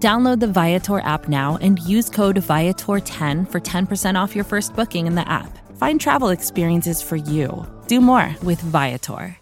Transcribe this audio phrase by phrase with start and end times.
[0.00, 5.06] Download the Viator app now and use code Viator10 for 10% off your first booking
[5.06, 5.58] in the app.
[5.78, 7.66] Find travel experiences for you.
[7.86, 9.38] Do more with Viator.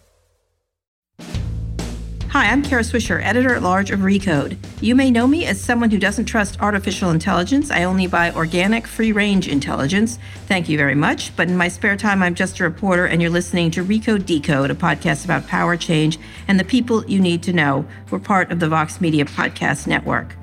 [2.29, 4.57] Hi, I'm Kara Swisher, editor at large of Recode.
[4.81, 7.71] You may know me as someone who doesn't trust artificial intelligence.
[7.71, 10.19] I only buy organic, free range intelligence.
[10.47, 11.35] Thank you very much.
[11.37, 14.71] But in my spare time, I'm just a reporter, and you're listening to Recode Decode,
[14.71, 17.87] a podcast about power change and the people you need to know.
[18.11, 20.35] We're part of the Vox Media Podcast Network.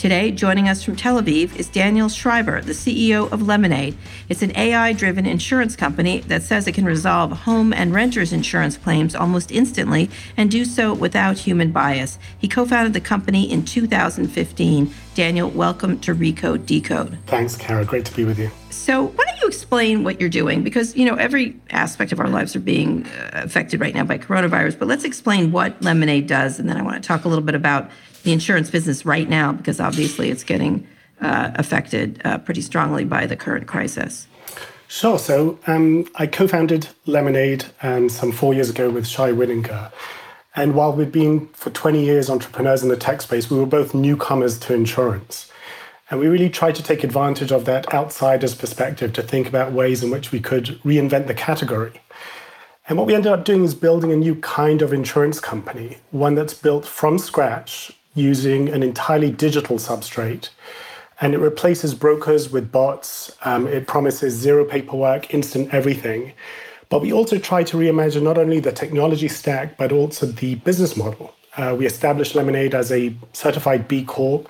[0.00, 3.98] Today, joining us from Tel Aviv is Daniel Schreiber, the CEO of Lemonade.
[4.30, 8.78] It's an AI driven insurance company that says it can resolve home and renters insurance
[8.78, 12.18] claims almost instantly and do so without human bias.
[12.38, 14.94] He co founded the company in 2015.
[15.14, 17.18] Daniel, welcome to Recode Decode.
[17.26, 17.84] Thanks, Kara.
[17.84, 18.50] Great to be with you.
[18.70, 20.64] So, why don't you explain what you're doing?
[20.64, 24.16] Because, you know, every aspect of our lives are being uh, affected right now by
[24.16, 26.58] coronavirus, but let's explain what Lemonade does.
[26.58, 27.90] And then I want to talk a little bit about
[28.22, 30.86] the insurance business right now because obviously it's getting
[31.20, 34.26] uh, affected uh, pretty strongly by the current crisis.
[34.88, 35.18] Sure.
[35.18, 39.92] So um, I co founded Lemonade um, some four years ago with Shai Wininger.
[40.56, 43.94] And while we'd been for 20 years entrepreneurs in the tech space, we were both
[43.94, 45.50] newcomers to insurance.
[46.10, 50.02] And we really tried to take advantage of that outsider's perspective to think about ways
[50.02, 52.00] in which we could reinvent the category.
[52.88, 56.34] And what we ended up doing is building a new kind of insurance company, one
[56.34, 60.48] that's built from scratch using an entirely digital substrate.
[61.20, 63.36] And it replaces brokers with bots.
[63.44, 66.32] Um, it promises zero paperwork, instant everything.
[66.88, 70.96] But we also try to reimagine not only the technology stack, but also the business
[70.96, 71.34] model.
[71.56, 74.48] Uh, we established Lemonade as a certified B Corp,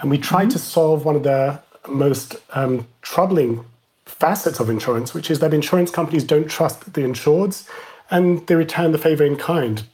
[0.00, 0.50] and we tried mm-hmm.
[0.50, 3.64] to solve one of the most um, troubling
[4.04, 7.68] facets of insurance, which is that insurance companies don't trust the insureds
[8.10, 9.84] and they return the favor in kind.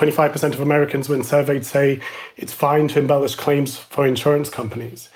[0.00, 2.00] 25% of Americans, when surveyed, say
[2.38, 5.10] it's fine to embellish claims for insurance companies.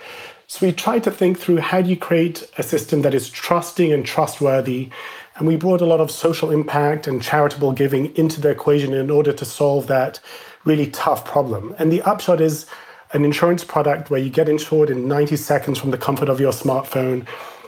[0.47, 3.95] So we tried to think through how do you create a system that is trusting
[3.95, 4.91] and trustworthy.
[5.37, 9.09] And we brought a lot of social impact and charitable giving into the equation in
[9.09, 10.21] order to solve that
[10.65, 11.75] really tough problem.
[11.79, 12.67] And the upshot is
[13.15, 16.53] an insurance product where you get insured in 90 seconds from the comfort of your
[16.53, 17.27] smartphone,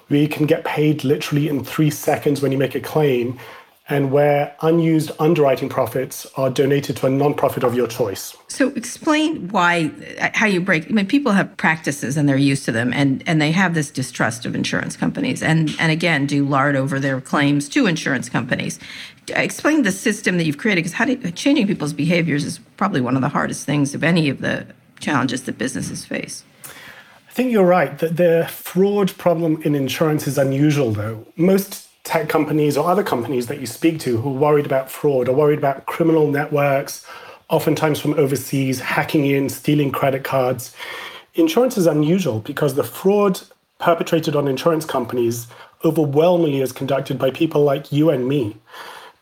[0.08, 3.38] where you can get paid literally in three seconds when you make a claim,
[3.88, 8.36] and where unused underwriting profits are donated to a nonprofit of your choice.
[8.48, 9.90] So explain why
[10.34, 13.40] how you break I mean people have practices and they're used to them and and
[13.40, 17.68] they have this distrust of insurance companies and and again do lard over their claims
[17.70, 18.78] to insurance companies.
[19.28, 23.16] Explain the system that you've created because how do, changing people's behaviors is probably one
[23.16, 24.66] of the hardest things of any of the
[24.98, 26.42] challenges that businesses face.
[26.64, 31.26] I think you're right that the fraud problem in insurance is unusual though.
[31.36, 35.28] Most tech companies or other companies that you speak to who are worried about fraud
[35.28, 37.04] or worried about criminal networks,
[37.50, 40.74] oftentimes from overseas, hacking in, stealing credit cards.
[41.34, 43.40] Insurance is unusual because the fraud
[43.80, 45.48] perpetrated on insurance companies
[45.84, 48.56] overwhelmingly is conducted by people like you and me.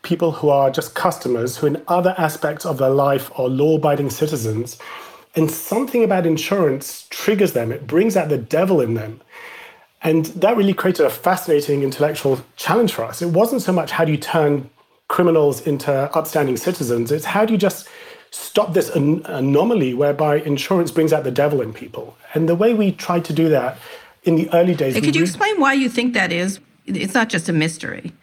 [0.03, 4.11] People who are just customers who, in other aspects of their life, are law abiding
[4.11, 4.77] citizens.
[5.35, 9.21] And something about insurance triggers them, it brings out the devil in them.
[10.05, 13.23] And that really created a fascinating intellectual challenge for us.
[13.23, 14.69] It wasn't so much how do you turn
[15.07, 17.87] criminals into upstanding citizens, it's how do you just
[18.29, 22.15] stop this an- anomaly whereby insurance brings out the devil in people.
[22.33, 23.77] And the way we tried to do that
[24.23, 24.93] in the early days.
[24.93, 26.59] Could you re- explain why you think that is?
[26.85, 28.13] It's not just a mystery.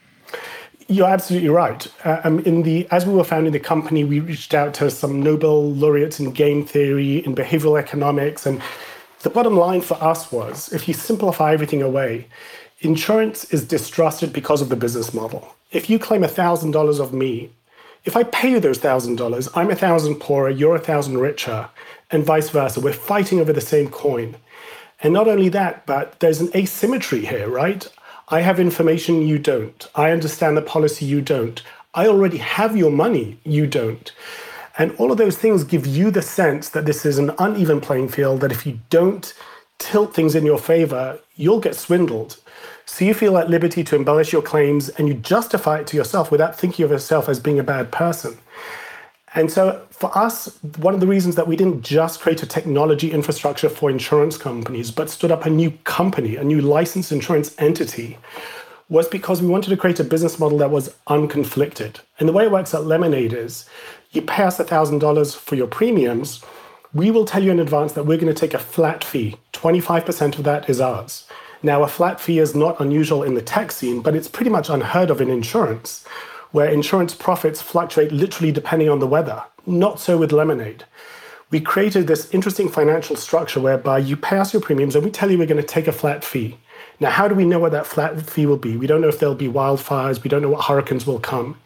[0.87, 1.87] You're absolutely right.
[2.05, 5.21] Uh, um, in the as we were founding the company, we reached out to some
[5.21, 8.61] Nobel laureates in game theory, in behavioral economics, and
[9.23, 12.27] the bottom line for us was if you simplify everything away,
[12.81, 15.55] insurance is distrusted because of the business model.
[15.71, 17.51] If you claim $1,000 of me,
[18.05, 21.69] if I pay you those $1,000, I'm a thousand poorer, you're a thousand richer,
[22.11, 22.81] and vice versa.
[22.81, 24.37] We're fighting over the same coin.
[25.03, 27.87] And not only that, but there's an asymmetry here, right?
[28.29, 29.87] I have information you don't.
[29.95, 31.63] I understand the policy you don't.
[31.95, 34.11] I already have your money, you don't.
[34.79, 38.09] And all of those things give you the sense that this is an uneven playing
[38.09, 39.33] field, that if you don't
[39.79, 42.39] tilt things in your favor, you'll get swindled.
[42.87, 46.31] So you feel at liberty to embellish your claims and you justify it to yourself
[46.31, 48.39] without thinking of yourself as being a bad person.
[49.35, 53.11] And so for us, one of the reasons that we didn't just create a technology
[53.11, 58.19] infrastructure for insurance companies, but stood up a new company, a new licensed insurance entity,
[58.91, 62.01] was because we wanted to create a business model that was unconflicted.
[62.19, 63.65] And the way it works at Lemonade is
[64.13, 66.43] you pay us $1,000 for your premiums,
[66.95, 69.37] we will tell you in advance that we're going to take a flat fee.
[69.55, 71.27] 25% of that is ours.
[71.63, 74.69] Now, a flat fee is not unusual in the tech scene, but it's pretty much
[74.69, 76.05] unheard of in insurance,
[76.51, 79.43] where insurance profits fluctuate literally depending on the weather.
[79.65, 80.85] Not so with Lemonade.
[81.51, 85.31] We created this interesting financial structure whereby you pay us your premiums and we tell
[85.31, 86.59] you we're going to take a flat fee.
[86.99, 88.77] Now, how do we know what that flat fee will be?
[88.77, 91.59] We don't know if there'll be wildfires, we don't know what hurricanes will come.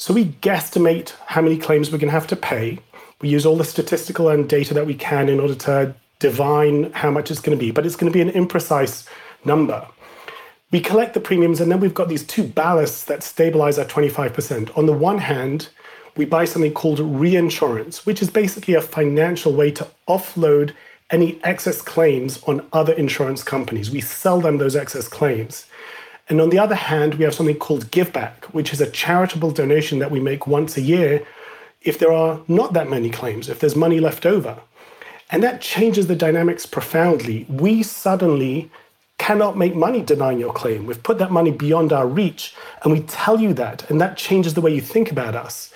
[0.00, 2.78] So we guesstimate how many claims we're going to have to pay.
[3.20, 7.10] We use all the statistical and data that we can in order to divine how
[7.10, 9.06] much it's going to be, but it's going to be an imprecise
[9.44, 9.86] number.
[10.70, 14.74] We collect the premiums, and then we've got these two ballasts that stabilize at 25%.
[14.78, 15.68] On the one hand,
[16.16, 20.72] we buy something called reinsurance, which is basically a financial way to offload
[21.10, 23.90] any excess claims on other insurance companies.
[23.90, 25.66] We sell them those excess claims.
[26.30, 29.50] And on the other hand, we have something called Give Back, which is a charitable
[29.50, 31.26] donation that we make once a year
[31.82, 34.56] if there are not that many claims, if there's money left over.
[35.32, 37.46] And that changes the dynamics profoundly.
[37.48, 38.70] We suddenly
[39.18, 40.86] cannot make money denying your claim.
[40.86, 42.54] We've put that money beyond our reach,
[42.84, 45.72] and we tell you that, and that changes the way you think about us.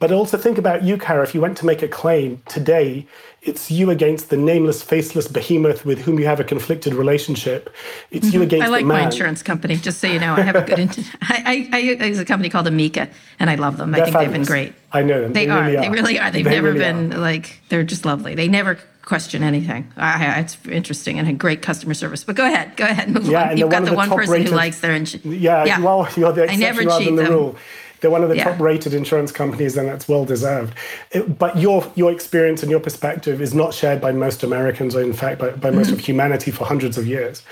[0.00, 1.22] But also think about you, Kara.
[1.22, 3.06] If you went to make a claim today,
[3.42, 7.68] it's you against the nameless, faceless behemoth with whom you have a conflicted relationship.
[8.10, 8.34] It's mm-hmm.
[8.34, 8.62] you against.
[8.62, 9.76] The I like my insurance company.
[9.76, 10.78] Just so you know, I have a good.
[11.20, 13.90] I, I, I use a company called Amica, and I love them.
[13.90, 14.48] They're I think fabulous.
[14.48, 14.74] they've been great.
[14.90, 15.34] I know them.
[15.34, 15.64] They, they are.
[15.64, 16.30] Really they really are.
[16.30, 17.18] They've they never really been are.
[17.18, 17.60] like.
[17.68, 18.34] They're just lovely.
[18.34, 19.92] They never question anything.
[19.98, 22.24] I, it's interesting and a great customer service.
[22.24, 23.56] But go ahead, go ahead, and move yeah, on.
[23.58, 25.26] You've got the, the one person rated, who likes their insurance.
[25.26, 27.32] Yeah, yeah, well, you're the exception rather than the them.
[27.32, 27.56] rule.
[28.00, 28.44] They're one of the yeah.
[28.44, 30.74] top-rated insurance companies, and that's well deserved.
[31.10, 35.02] It, but your your experience and your perspective is not shared by most Americans, or
[35.02, 35.94] in fact by, by most mm-hmm.
[35.94, 37.42] of humanity for hundreds of years.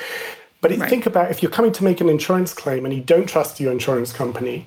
[0.60, 0.88] But right.
[0.88, 3.70] think about if you're coming to make an insurance claim and you don't trust your
[3.70, 4.66] insurance company,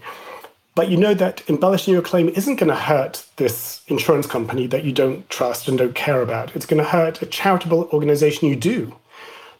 [0.74, 4.86] but you know that embellishing your claim isn't going to hurt this insurance company that
[4.86, 6.56] you don't trust and don't care about.
[6.56, 8.95] It's going to hurt a charitable organization you do,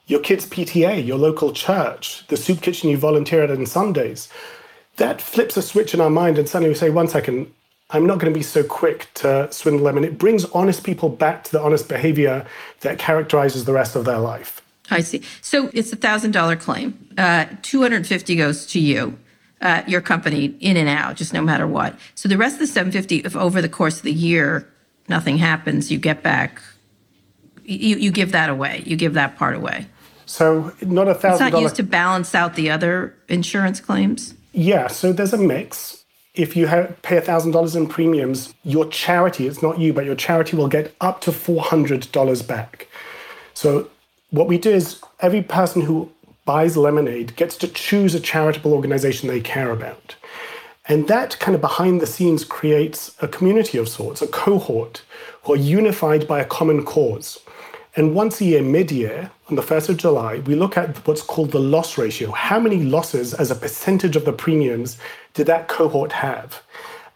[0.07, 4.29] your kids' PTA, your local church, the soup kitchen you volunteer at on Sundays
[4.97, 7.51] that flips a switch in our mind and suddenly we say, one second,
[7.91, 9.97] I'm not going to be so quick to swindle them.
[9.97, 12.45] And it brings honest people back to the honest behavior
[12.81, 14.61] that characterizes the rest of their life.
[14.89, 15.21] I see.
[15.41, 17.09] So it's a thousand dollar claim.
[17.17, 19.17] Uh, 250 goes to you,
[19.61, 21.97] uh, your company, in and out, just no matter what.
[22.15, 24.67] So the rest of the 750, if over the course of the year
[25.07, 26.61] nothing happens, you get back.
[27.63, 28.83] You you give that away.
[28.85, 29.88] You give that part away.
[30.25, 31.47] So not a thousand.
[31.47, 34.33] It's not used to balance out the other insurance claims.
[34.53, 36.03] Yeah, so there's a mix.
[36.33, 40.56] If you have, pay $1,000 in premiums, your charity, it's not you, but your charity
[40.56, 42.88] will get up to $400 back.
[43.53, 43.89] So
[44.30, 46.12] what we do is every person who
[46.45, 50.15] buys lemonade gets to choose a charitable organization they care about.
[50.88, 55.03] And that kind of behind the scenes creates a community of sorts, a cohort
[55.43, 57.39] who are unified by a common cause.
[57.98, 61.21] And once a year, mid year, on the 1st of July, we look at what's
[61.21, 62.31] called the loss ratio.
[62.31, 64.98] How many losses as a percentage of the premiums
[65.33, 66.62] did that cohort have?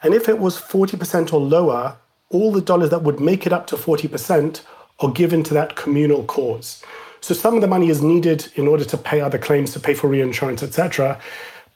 [0.03, 1.96] And if it was 40% or lower,
[2.29, 4.62] all the dollars that would make it up to 40%
[5.00, 6.84] are given to that communal cause.
[7.22, 9.94] So some of the money is needed in order to pay other claims, to pay
[9.94, 11.20] for reinsurance, etc.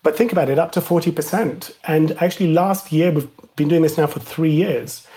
[0.03, 1.73] But think about it, up to 40%.
[1.85, 5.07] And actually, last year, we've been doing this now for three years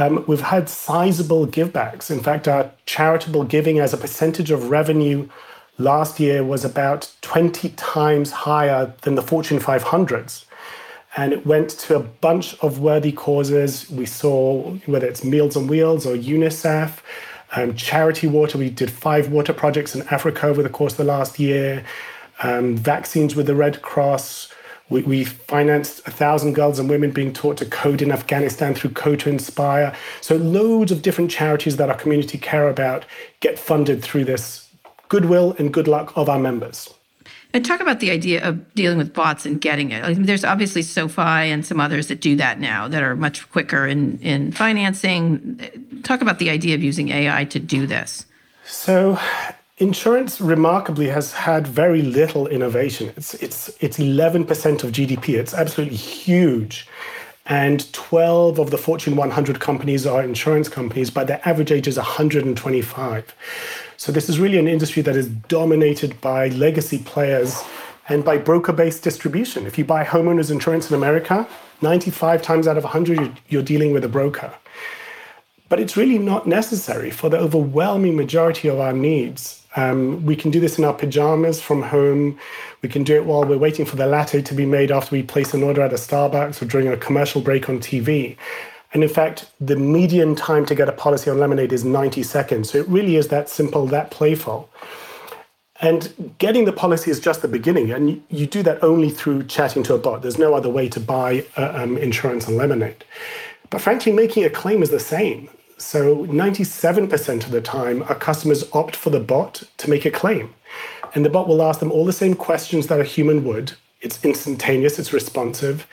[0.00, 2.10] um, we've had sizable givebacks.
[2.10, 5.28] In fact, our charitable giving as a percentage of revenue
[5.76, 10.46] last year was about 20 times higher than the Fortune 500s.
[11.16, 13.90] And it went to a bunch of worthy causes.
[13.90, 16.98] We saw whether it's Meals on Wheels or UNICEF,
[17.56, 18.56] um, Charity Water.
[18.56, 21.84] We did five water projects in Africa over the course of the last year,
[22.42, 24.50] um, vaccines with the Red Cross.
[24.90, 28.90] We, we financed a thousand girls and women being taught to code in Afghanistan through
[28.90, 29.94] Code to Inspire.
[30.20, 33.06] So loads of different charities that our community care about
[33.38, 34.68] get funded through this
[35.08, 36.92] goodwill and good luck of our members.
[37.52, 40.04] And talk about the idea of dealing with bots and getting it.
[40.04, 43.50] I mean, there's obviously SoFi and some others that do that now that are much
[43.50, 45.60] quicker in, in financing.
[46.04, 48.24] Talk about the idea of using AI to do this.
[48.64, 49.18] So
[49.80, 53.12] insurance remarkably has had very little innovation.
[53.16, 55.34] It's it's it's 11% of GDP.
[55.34, 56.86] It's absolutely huge.
[57.46, 61.96] And 12 of the Fortune 100 companies are insurance companies, but their average age is
[61.96, 63.34] 125.
[63.96, 67.60] So this is really an industry that is dominated by legacy players
[68.08, 69.66] and by broker-based distribution.
[69.66, 71.48] If you buy homeowners insurance in America,
[71.80, 74.52] 95 times out of 100 you're dealing with a broker.
[75.68, 79.59] But it's really not necessary for the overwhelming majority of our needs.
[79.76, 82.38] Um, we can do this in our pajamas from home.
[82.82, 85.22] We can do it while we're waiting for the latte to be made after we
[85.22, 88.36] place an order at a Starbucks or during a commercial break on TV.
[88.92, 92.70] And in fact, the median time to get a policy on Lemonade is 90 seconds.
[92.70, 94.68] So it really is that simple, that playful.
[95.80, 97.92] And getting the policy is just the beginning.
[97.92, 100.22] And you do that only through chatting to a bot.
[100.22, 103.04] There's no other way to buy uh, um, insurance on Lemonade.
[103.70, 105.48] But frankly, making a claim is the same.
[105.80, 110.54] So 97% of the time, our customers opt for the bot to make a claim.
[111.14, 113.72] And the bot will ask them all the same questions that a human would.
[114.02, 115.86] It's instantaneous, it's responsive.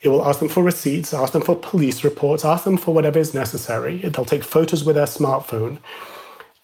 [0.00, 3.18] It will ask them for receipts, ask them for police reports, ask them for whatever
[3.18, 3.98] is necessary.
[3.98, 5.80] They'll take photos with their smartphone.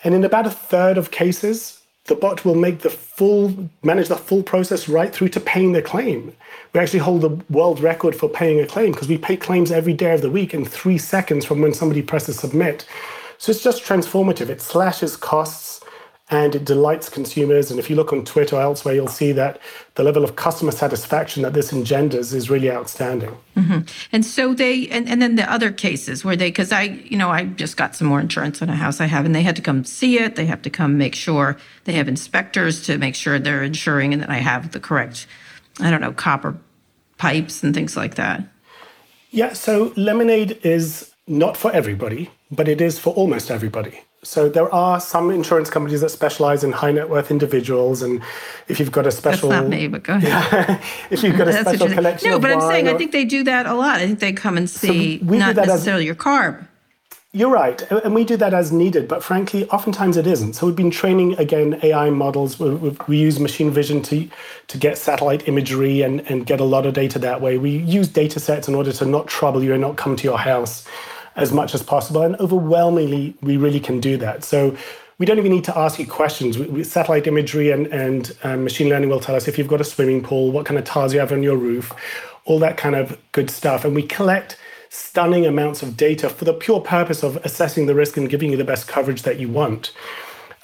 [0.03, 4.17] And in about a third of cases, the bot will make the full, manage the
[4.17, 6.35] full process right through to paying the claim.
[6.73, 9.95] We actually hold the world record for paying a claim because we pay claims every
[9.95, 12.87] day of the week in three seconds from when somebody presses submit.
[13.39, 14.49] So it's just transformative.
[14.49, 15.72] It slashes costs
[16.33, 17.71] and it delights consumers.
[17.71, 19.61] And if you look on Twitter or elsewhere, you'll see that
[19.95, 23.37] the level of customer satisfaction that this engenders is really outstanding.
[23.57, 23.81] Mm-hmm.
[24.13, 27.31] And so they, and, and then the other cases where they, because I, you know,
[27.31, 29.63] I just got some more insurance on a house I have, and they had to
[29.63, 30.35] come see it.
[30.35, 34.23] They have to come make sure they have inspectors to make sure they're insuring and
[34.23, 35.27] that I have the correct
[35.81, 36.57] I don't know, copper
[37.19, 38.43] pipes and things like that?
[39.31, 44.03] Yeah, so lemonade is not for everybody, but it is for almost everybody.
[44.25, 48.23] So there are some insurance companies that specialize in high net worth individuals, and
[48.69, 50.29] if you've got a special, that's not me, but go ahead.
[50.53, 53.25] Yeah, if you've got a special collection, no, but I'm saying or, I think they
[53.25, 53.97] do that a lot.
[53.97, 56.69] I think they come and see so not necessarily as, your carb.
[57.33, 57.81] You're right.
[57.91, 60.53] And we do that as needed, but frankly, oftentimes it isn't.
[60.53, 62.61] So we've been training, again, AI models.
[62.61, 62.75] We,
[63.09, 64.29] we, use machine vision to,
[64.69, 67.57] to get satellite imagery and, and get a lot of data that way.
[67.57, 70.39] We use data sets in order to not trouble you and not come to your
[70.39, 70.87] house
[71.37, 72.23] as much as possible.
[72.23, 74.45] And overwhelmingly, we really can do that.
[74.45, 74.77] So
[75.19, 76.59] we don't even need to ask you questions.
[76.59, 79.81] We, we, satellite imagery and, and um, machine learning will tell us if you've got
[79.81, 81.93] a swimming pool, what kind of tiles you have on your roof,
[82.45, 83.85] all that kind of good stuff.
[83.85, 84.59] And we collect
[84.89, 88.57] stunning amounts of data for the pure purpose of assessing the risk and giving you
[88.57, 89.93] the best coverage that you want.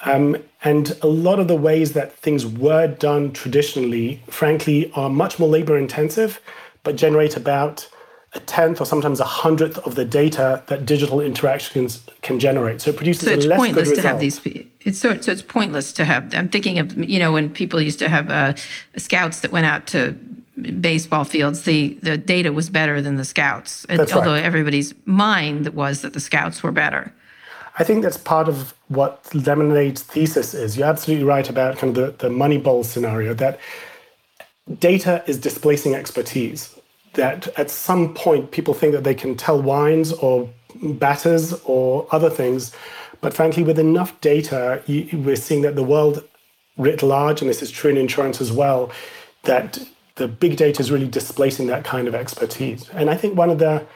[0.05, 5.39] Um, and a lot of the ways that things were done traditionally, frankly, are much
[5.39, 6.41] more labor intensive,
[6.83, 7.89] but generate about
[8.35, 12.81] a tenth or sometimes a hundredth of the data that digital interactions can generate.
[12.81, 14.41] So it produces so it's a less pointless good to have these.
[14.83, 16.35] It's so so it's pointless to have.
[16.35, 18.55] I'm thinking of you know when people used to have uh,
[18.97, 20.13] scouts that went out to
[20.81, 23.87] baseball fields, the, the data was better than the scouts.
[23.89, 24.45] That's although right.
[24.45, 27.15] everybody's mind was that the scouts were better.
[27.79, 30.77] I think that's part of what Lemonade's thesis is.
[30.77, 33.61] You're absolutely right about kind of the, the Moneyball scenario that
[34.81, 36.75] data is displacing expertise.
[37.19, 40.49] That at some point people think that they can tell wines or
[40.83, 42.73] batters or other things,
[43.21, 46.23] but frankly, with enough data, you, we're seeing that the world
[46.77, 48.91] writ large, and this is true in insurance as well,
[49.43, 49.79] that
[50.15, 52.89] the big data is really displacing that kind of expertise.
[52.91, 53.87] And I think one of the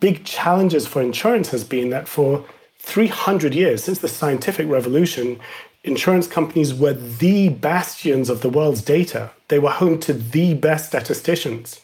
[0.00, 2.44] big challenges for insurance has been that for
[2.80, 5.40] 300 years, since the scientific revolution,
[5.84, 9.30] insurance companies were the bastions of the world's data.
[9.48, 11.80] They were home to the best statisticians.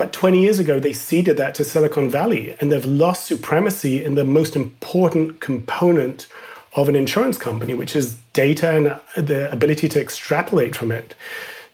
[0.00, 4.14] But 20 years ago, they ceded that to Silicon Valley, and they've lost supremacy in
[4.14, 6.26] the most important component
[6.72, 11.14] of an insurance company, which is data and uh, the ability to extrapolate from it.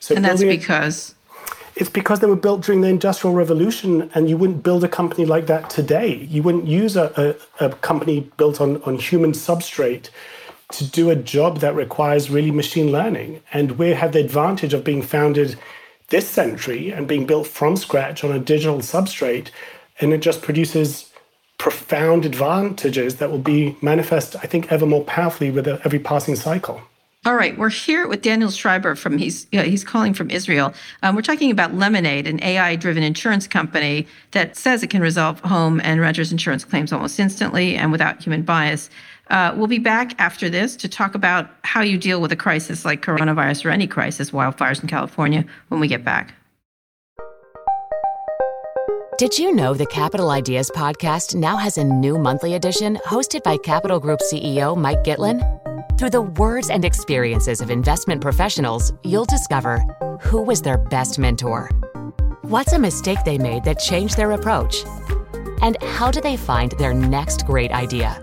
[0.01, 1.15] So and that's because
[1.77, 5.25] it's because they were built during the Industrial Revolution, and you wouldn't build a company
[5.25, 6.27] like that today.
[6.29, 10.11] You wouldn't use a, a, a company built on, on human substrate
[10.73, 13.41] to do a job that requires really machine learning.
[13.53, 15.57] And we have the advantage of being founded
[16.09, 19.51] this century and being built from scratch on a digital substrate,
[20.01, 21.11] and it just produces
[21.59, 26.83] profound advantages that will be manifest, I think, ever more powerfully with every passing cycle.
[27.27, 30.73] All right, we're here with Daniel Schreiber from he's he's calling from Israel.
[31.03, 35.81] Um, we're talking about Lemonade, an AI-driven insurance company that says it can resolve home
[35.83, 38.91] and renters insurance claims almost instantly and without human bias.
[39.29, 42.85] Uh, we'll be back after this to talk about how you deal with a crisis
[42.85, 46.33] like coronavirus or any crisis, wildfires in California, when we get back.
[49.19, 53.57] Did you know the Capital Ideas podcast now has a new monthly edition hosted by
[53.57, 55.76] Capital Group CEO Mike Gitlin?
[55.99, 59.79] Through the words and experiences of investment professionals, you'll discover
[60.21, 61.71] who was their best mentor,
[62.43, 64.85] what's a mistake they made that changed their approach,
[65.63, 68.21] and how do they find their next great idea.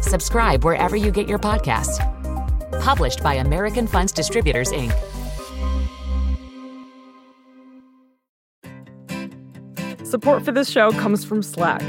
[0.00, 2.00] Subscribe wherever you get your podcasts.
[2.82, 4.92] Published by American Funds Distributors, Inc.
[10.04, 11.84] Support for this show comes from Slack.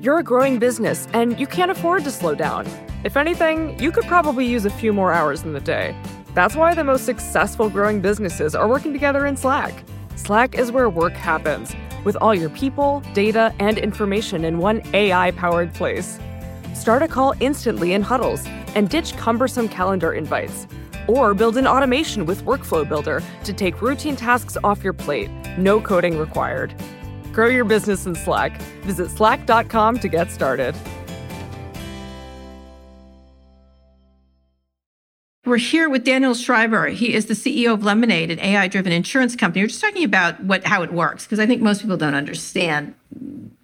[0.00, 2.66] You're a growing business and you can't afford to slow down.
[3.04, 5.94] If anything, you could probably use a few more hours in the day.
[6.34, 9.84] That's why the most successful growing businesses are working together in Slack.
[10.16, 11.74] Slack is where work happens,
[12.04, 16.18] with all your people, data, and information in one AI powered place.
[16.74, 20.66] Start a call instantly in huddles and ditch cumbersome calendar invites.
[21.06, 25.30] Or build an automation with Workflow Builder to take routine tasks off your plate.
[25.56, 26.74] No coding required.
[27.32, 28.60] Grow your business in Slack.
[28.82, 30.74] Visit slack.com to get started.
[35.48, 36.88] We're here with Daniel Schreiber.
[36.88, 39.62] He is the CEO of Lemonade, an AI-driven insurance company.
[39.62, 42.94] We're just talking about what how it works because I think most people don't understand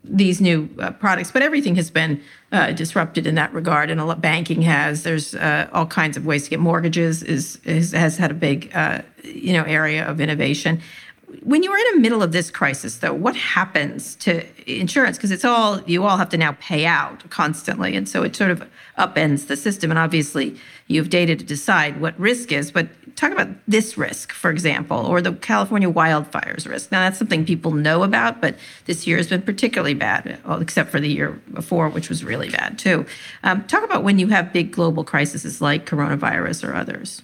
[0.03, 2.23] these new uh, products, but everything has been
[2.53, 5.03] uh, disrupted in that regard, and a lot banking has.
[5.03, 7.23] There's uh, all kinds of ways to get mortgages.
[7.23, 10.81] Is, is has had a big uh, you know area of innovation.
[11.43, 15.17] When you are in the middle of this crisis, though, what happens to insurance?
[15.17, 18.51] Because it's all you all have to now pay out constantly, and so it sort
[18.51, 19.91] of upends the system.
[19.91, 22.71] And obviously, you have data to decide what risk is.
[22.71, 26.93] But talk about this risk, for example, or the California wildfires risk.
[26.93, 31.01] Now, that's something people know about, but this year has been particularly bad, except for
[31.01, 33.07] the year before, which was really bad too.
[33.43, 37.23] Um, talk about when you have big global crises like coronavirus or others.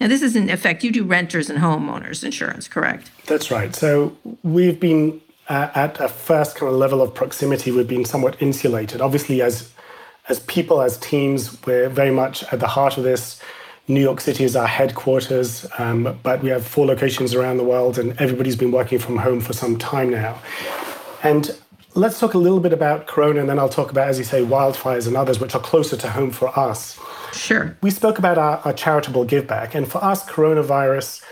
[0.00, 3.10] Now, this is in effect, you do renters and homeowners insurance, correct?
[3.26, 3.74] That's right.
[3.74, 8.40] So we've been uh, at a first kind of level of proximity, we've been somewhat
[8.40, 9.00] insulated.
[9.00, 9.70] Obviously, as
[10.28, 13.40] as people, as teams, we're very much at the heart of this.
[13.88, 17.98] New York City is our headquarters, um, but we have four locations around the world,
[17.98, 20.38] and everybody's been working from home for some time now.
[21.24, 21.50] And
[21.94, 24.44] let's talk a little bit about Corona, and then I'll talk about, as you say,
[24.44, 26.98] wildfires and others, which are closer to home for us.
[27.32, 27.76] Sure.
[27.82, 31.22] We spoke about our, our charitable give back, and for us, coronavirus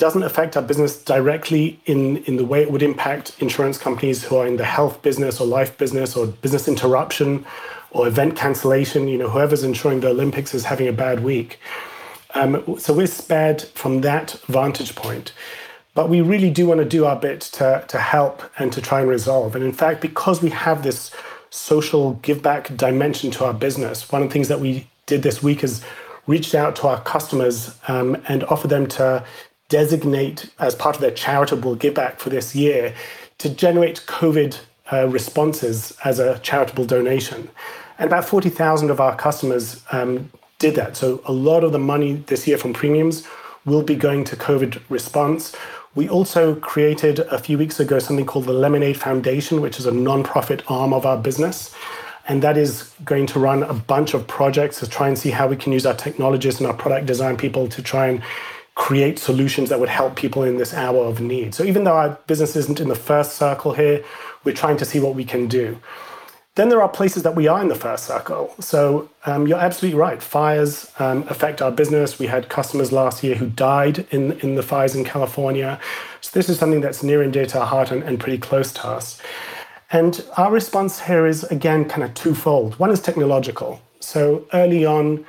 [0.00, 4.36] doesn't affect our business directly in, in the way it would impact insurance companies who
[4.36, 7.44] are in the health business or life business or business interruption
[7.90, 9.08] or event cancellation.
[9.08, 11.60] You know, whoever's insuring the Olympics is having a bad week.
[12.32, 15.32] Um, so we're spared from that vantage point.
[15.94, 19.00] But we really do want to do our bit to, to help and to try
[19.00, 19.56] and resolve.
[19.56, 21.10] And in fact, because we have this
[21.50, 25.42] social give back dimension to our business, one of the things that we did this
[25.42, 25.82] week is
[26.26, 29.24] reached out to our customers um, and offered them to
[29.68, 32.94] designate as part of their charitable give back for this year
[33.38, 34.58] to generate COVID
[34.92, 37.48] uh, responses as a charitable donation.
[37.98, 40.96] And about 40,000 of our customers um, did that.
[40.96, 43.26] So a lot of the money this year from premiums
[43.64, 45.54] will be going to COVID response.
[45.96, 49.90] We also created a few weeks ago something called the Lemonade Foundation, which is a
[49.90, 51.74] nonprofit arm of our business.
[52.28, 55.48] And that is going to run a bunch of projects to try and see how
[55.48, 58.22] we can use our technologists and our product design people to try and
[58.76, 61.56] create solutions that would help people in this hour of need.
[61.56, 64.04] So even though our business isn't in the first circle here,
[64.44, 65.76] we're trying to see what we can do.
[66.60, 68.54] Then there are places that we are in the first circle.
[68.60, 70.22] So um, you're absolutely right.
[70.22, 72.18] Fires um, affect our business.
[72.18, 75.80] We had customers last year who died in, in the fires in California.
[76.20, 78.72] So this is something that's near and dear to our heart and, and pretty close
[78.74, 79.18] to us.
[79.90, 82.78] And our response here is, again, kind of twofold.
[82.78, 83.80] One is technological.
[84.00, 85.24] So early on,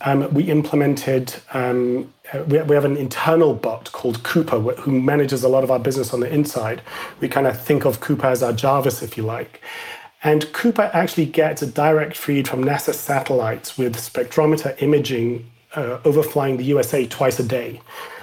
[0.00, 2.12] um, we implemented, um,
[2.48, 6.12] we, we, have an internal bot called Cooper who manages a lot of our business
[6.12, 6.82] on the inside.
[7.20, 9.62] We kind of think of Cooper as our Jarvis, if you like.
[10.24, 16.58] And Cooper actually gets a direct feed from NASA satellites with spectrometer imaging uh, overflying
[16.58, 17.80] the USA twice a day.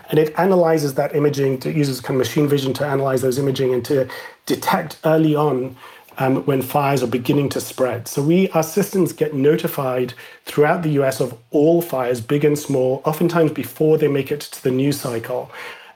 [0.10, 3.74] And it analyzes that imaging, to, uses kind of machine vision to analyze those imaging
[3.74, 4.08] and to
[4.46, 5.76] detect early on
[6.18, 8.08] um, when fires are beginning to spread.
[8.08, 10.14] So we, our systems get notified
[10.46, 14.64] throughout the US of all fires, big and small, oftentimes before they make it to
[14.64, 15.52] the news cycle.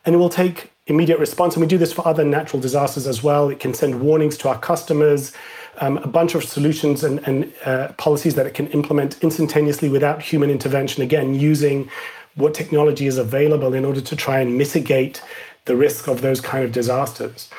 [0.06, 1.56] And it will take immediate response.
[1.56, 3.50] And we do this for other natural disasters as well.
[3.50, 5.34] It can send warnings to our customers
[5.79, 10.21] um, a bunch of solutions and, and uh, policies that it can implement instantaneously without
[10.21, 11.89] human intervention, again, using
[12.36, 15.21] what technology is available in order to try and mitigate
[15.65, 17.49] the risk of those kind of disasters.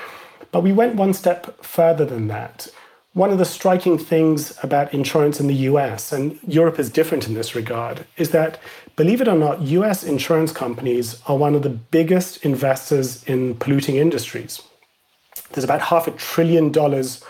[0.53, 2.69] But we went one step further than that.
[3.13, 7.35] One of the striking things about insurance in the US, and Europe is different in
[7.35, 8.61] this regard, is that,
[8.97, 13.97] believe it or not, US insurance companies are one of the biggest investors in polluting
[13.97, 14.61] industries.
[15.53, 17.23] There's about half a trillion dollars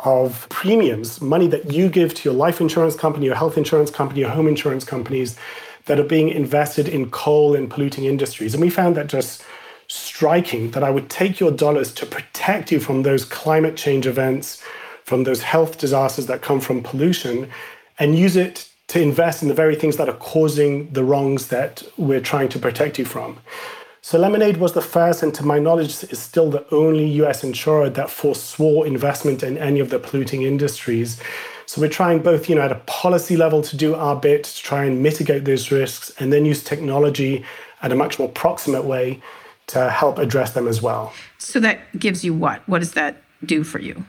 [0.00, 4.20] of premiums, money that you give to your life insurance company, your health insurance company,
[4.20, 5.36] your home insurance companies
[5.86, 8.54] that are being invested in coal and polluting industries.
[8.54, 9.42] And we found that just
[9.88, 14.62] striking that I would take your dollars to protect you from those climate change events,
[15.04, 17.48] from those health disasters that come from pollution,
[17.98, 21.82] and use it to invest in the very things that are causing the wrongs that
[21.96, 23.38] we're trying to protect you from.
[24.00, 27.90] So Lemonade was the first, and to my knowledge, is still the only US insurer
[27.90, 31.20] that forswore investment in any of the polluting industries.
[31.66, 34.62] So we're trying both, you know, at a policy level to do our bit to
[34.62, 37.44] try and mitigate those risks, and then use technology
[37.82, 39.20] at a much more proximate way
[39.68, 41.12] to help address them as well.
[41.38, 42.66] So that gives you what?
[42.68, 44.06] What does that do for you?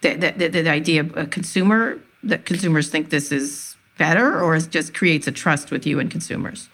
[0.00, 4.56] The, the, the, the idea of a consumer, that consumers think this is better, or
[4.56, 6.68] it just creates a trust with you and consumers?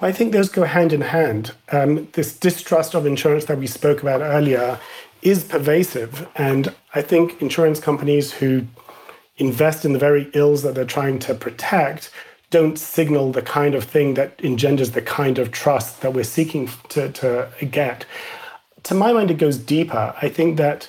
[0.00, 1.52] Well, I think those go hand in hand.
[1.72, 4.78] Um, this distrust of insurance that we spoke about earlier
[5.22, 6.28] is pervasive.
[6.36, 8.66] And I think insurance companies who
[9.38, 12.10] invest in the very ills that they're trying to protect
[12.50, 16.70] don't signal the kind of thing that engenders the kind of trust that we're seeking
[16.90, 18.04] to, to get.
[18.84, 20.14] To my mind, it goes deeper.
[20.20, 20.88] I think that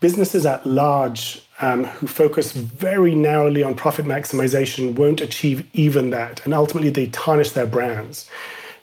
[0.00, 6.44] businesses at large um, who focus very narrowly on profit maximization won't achieve even that.
[6.44, 8.28] And ultimately, they tarnish their brands.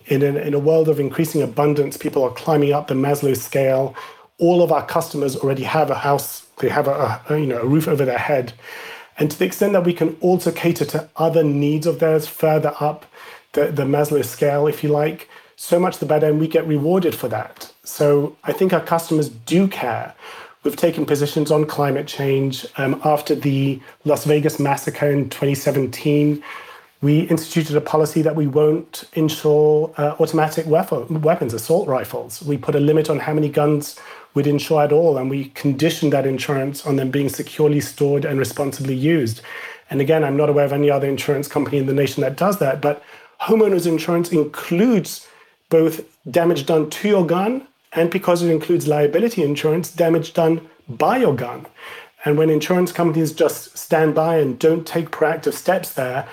[0.07, 3.93] In a, in a world of increasing abundance, people are climbing up the Maslow scale.
[4.39, 7.65] All of our customers already have a house, they have a, a you know, a
[7.67, 8.53] roof over their head.
[9.19, 12.73] And to the extent that we can also cater to other needs of theirs further
[12.79, 13.05] up
[13.51, 17.13] the, the Maslow scale, if you like, so much the better, and we get rewarded
[17.13, 17.73] for that.
[17.83, 20.15] So I think our customers do care.
[20.63, 22.65] We've taken positions on climate change.
[22.75, 26.43] Um, after the Las Vegas massacre in 2017,
[27.01, 32.41] we instituted a policy that we won't insure uh, automatic weapons, assault rifles.
[32.41, 33.97] We put a limit on how many guns
[34.33, 38.37] we'd insure at all, and we conditioned that insurance on them being securely stored and
[38.37, 39.41] responsibly used.
[39.89, 42.59] And again, I'm not aware of any other insurance company in the nation that does
[42.59, 43.01] that, but
[43.39, 45.25] homeowners insurance includes
[45.69, 51.17] both damage done to your gun and because it includes liability insurance, damage done by
[51.17, 51.65] your gun.
[52.25, 56.27] And when insurance companies just stand by and don't take proactive steps there,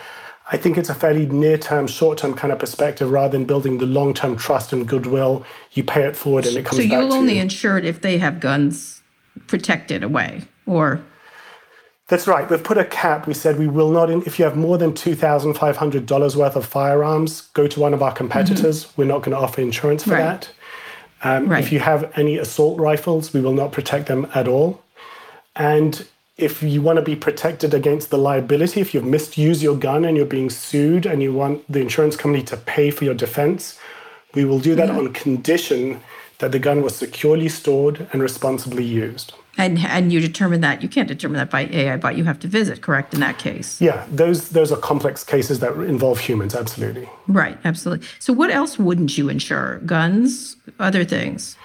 [0.50, 3.78] I think it's a fairly near term, short term kind of perspective rather than building
[3.78, 5.44] the long term trust and goodwill.
[5.72, 6.90] You pay it forward and it comes so back.
[6.90, 7.42] So you'll only you.
[7.42, 9.02] insure it if they have guns
[9.46, 11.02] protected away or.
[12.08, 12.48] That's right.
[12.48, 13.26] We've put a cap.
[13.26, 17.66] We said we will not, if you have more than $2,500 worth of firearms, go
[17.66, 18.84] to one of our competitors.
[18.84, 19.02] Mm-hmm.
[19.02, 20.20] We're not going to offer insurance for right.
[20.20, 20.52] that.
[21.26, 21.64] Um, right.
[21.64, 24.82] If you have any assault rifles, we will not protect them at all.
[25.56, 30.04] And if you want to be protected against the liability, if you've misused your gun
[30.04, 33.78] and you're being sued and you want the insurance company to pay for your defense,
[34.34, 35.08] we will do that mm-hmm.
[35.08, 36.00] on condition
[36.38, 39.32] that the gun was securely stored and responsibly used.
[39.58, 42.48] And and you determine that you can't determine that by AI, but you have to
[42.48, 43.14] visit, correct?
[43.14, 47.08] In that case, yeah, those those are complex cases that involve humans, absolutely.
[47.26, 48.06] Right, absolutely.
[48.18, 49.78] So, what else wouldn't you insure?
[49.86, 51.56] Guns, other things.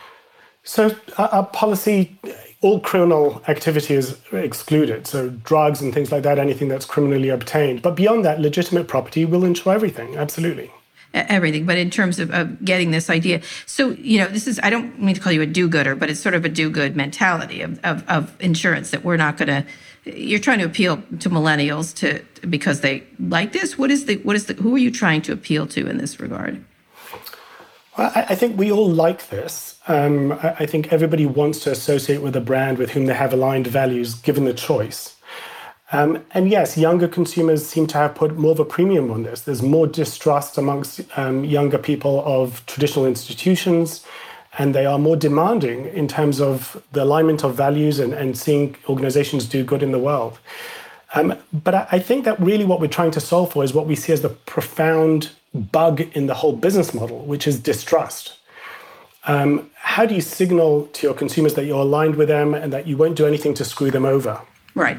[0.64, 2.18] So, our policy
[2.62, 5.08] all criminal activity is excluded.
[5.08, 7.82] So drugs and things like that, anything that's criminally obtained.
[7.82, 10.16] But beyond that, legitimate property will insure everything.
[10.16, 10.72] Absolutely.
[11.14, 14.98] Everything, but in terms of, of getting this idea, so you know, this is—I don't
[15.02, 18.08] mean to call you a do-gooder, but it's sort of a do-good mentality of, of,
[18.08, 19.66] of insurance that we're not going to
[20.06, 23.78] you're trying to appeal to millennials to because they like this?
[23.78, 26.20] What is the what is the who are you trying to appeal to in this
[26.20, 26.64] regard?
[27.98, 29.80] Well, I, I think we all like this.
[29.88, 33.34] Um, I, I think everybody wants to associate with a brand with whom they have
[33.34, 35.16] aligned values given the choice
[35.92, 39.42] um, and yes, younger consumers seem to have put more of a premium on this.
[39.42, 44.06] There's more distrust amongst um, younger people of traditional institutions,
[44.58, 48.76] and they are more demanding in terms of the alignment of values and, and seeing
[48.88, 50.40] organizations do good in the world.
[51.14, 53.86] Um, but I, I think that really what we're trying to solve for is what
[53.86, 58.38] we see as the profound bug in the whole business model, which is distrust.
[59.26, 62.88] Um, how do you signal to your consumers that you're aligned with them and that
[62.88, 64.42] you won't do anything to screw them over?
[64.74, 64.98] Right.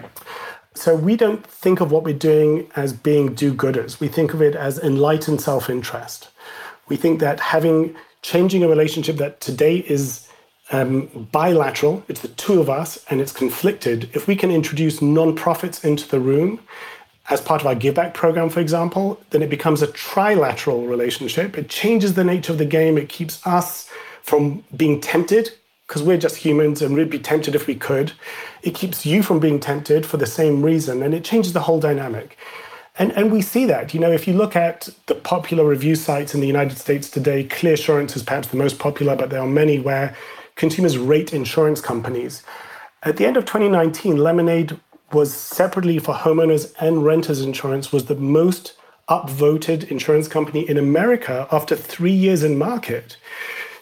[0.74, 4.00] So we don't think of what we're doing as being do-gooders.
[4.00, 6.30] We think of it as enlightened self-interest.
[6.88, 10.28] We think that having changing a relationship that today is
[10.70, 14.08] um, bilateral, it's the two of us, and it's conflicted.
[14.14, 16.60] If we can introduce nonprofits into the room
[17.28, 21.58] as part of our give back program, for example, then it becomes a trilateral relationship.
[21.58, 22.96] It changes the nature of the game.
[22.96, 23.90] It keeps us
[24.22, 25.52] from being tempted
[25.86, 28.12] because we're just humans and we'd be tempted if we could.
[28.62, 31.80] It keeps you from being tempted for the same reason, and it changes the whole
[31.80, 32.36] dynamic.
[32.98, 33.94] And, and we see that.
[33.94, 37.44] You know, if you look at the popular review sites in the United States today,
[37.44, 40.14] ClearSurance is perhaps the most popular, but there are many where
[40.56, 42.42] consumers rate insurance companies.
[43.02, 44.78] At the end of 2019, Lemonade
[45.12, 48.74] was separately for homeowners and renters insurance was the most
[49.08, 53.16] upvoted insurance company in America after three years in market.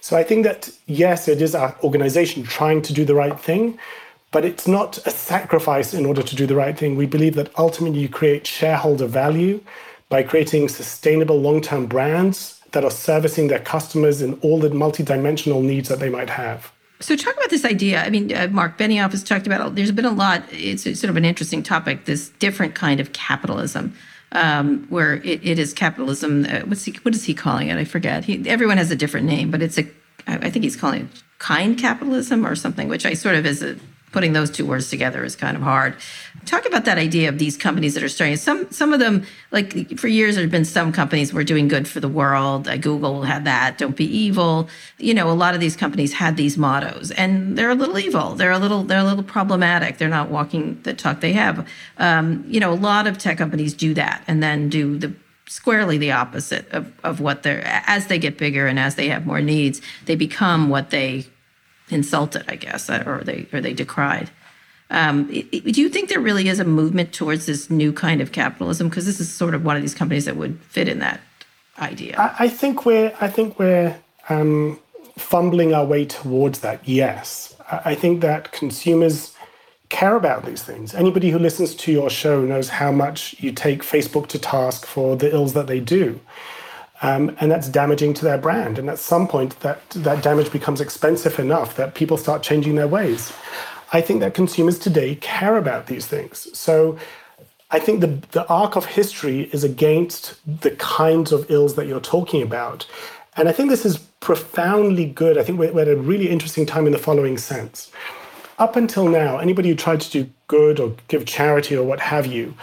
[0.01, 3.79] So I think that yes, it is our organization trying to do the right thing,
[4.33, 6.97] but it's not a sacrifice in order to do the right thing.
[6.97, 9.61] We believe that ultimately you create shareholder value
[10.09, 15.89] by creating sustainable long-term brands that are servicing their customers in all the multidimensional needs
[15.89, 16.73] that they might have.
[17.01, 18.03] So, talk about this idea.
[18.05, 19.75] I mean, uh, Mark Benioff has talked about.
[19.75, 20.45] There's been a lot.
[20.51, 22.05] It's, sort of an interesting topic.
[22.05, 23.95] This different kind of capitalism,
[24.33, 26.45] um, where it, it is capitalism.
[26.45, 26.93] Uh, what's he?
[27.03, 27.79] What is he calling it?
[27.79, 28.27] I forget.
[28.27, 29.89] He, everyone has a different name, but it's a.
[30.27, 33.77] I think he's calling it kind capitalism or something, which I sort of as a
[34.13, 35.97] putting those two words together is kind of hard.
[36.45, 38.37] Talk about that idea of these companies that are starting.
[38.37, 41.87] Some some of them, like for years, there have been some companies were doing good
[41.87, 42.67] for the world.
[42.67, 43.79] Uh, Google had that.
[43.79, 44.69] Don't be evil.
[44.99, 48.35] You know, a lot of these companies had these mottos, and they're a little evil.
[48.35, 49.99] They're a little they're a little problematic.
[49.99, 51.67] They're not walking the talk they have.
[51.99, 55.15] Um, you know, a lot of tech companies do that, and then do the
[55.47, 59.27] squarely the opposite of, of what they're as they get bigger and as they have
[59.27, 61.27] more needs they become what they
[61.93, 64.31] insulted, I guess, uh, or they or they decried.
[64.91, 68.89] Um, do you think there really is a movement towards this new kind of capitalism?
[68.89, 71.21] Because this is sort of one of these companies that would fit in that
[71.79, 72.17] idea.
[72.19, 73.97] I, I think we're I think we're
[74.29, 74.79] um,
[75.17, 76.87] fumbling our way towards that.
[76.89, 79.35] Yes, I, I think that consumers
[79.91, 80.95] care about these things.
[80.95, 85.17] Anybody who listens to your show knows how much you take Facebook to task for
[85.17, 86.21] the ills that they do.
[87.03, 88.79] Um, and that's damaging to their brand.
[88.79, 92.89] And at some point, that, that damage becomes expensive enough that people start changing their
[92.89, 93.33] ways.
[93.93, 96.47] I think that consumers today care about these things.
[96.57, 96.99] So
[97.71, 102.01] I think the, the arc of history is against the kinds of ills that you're
[102.01, 102.87] talking about.
[103.37, 105.39] And I think this is profoundly good.
[105.39, 107.91] I think we're, we're at a really interesting time in the following sense.
[108.59, 112.27] Up until now, anybody who tried to do good or give charity or what have
[112.27, 112.55] you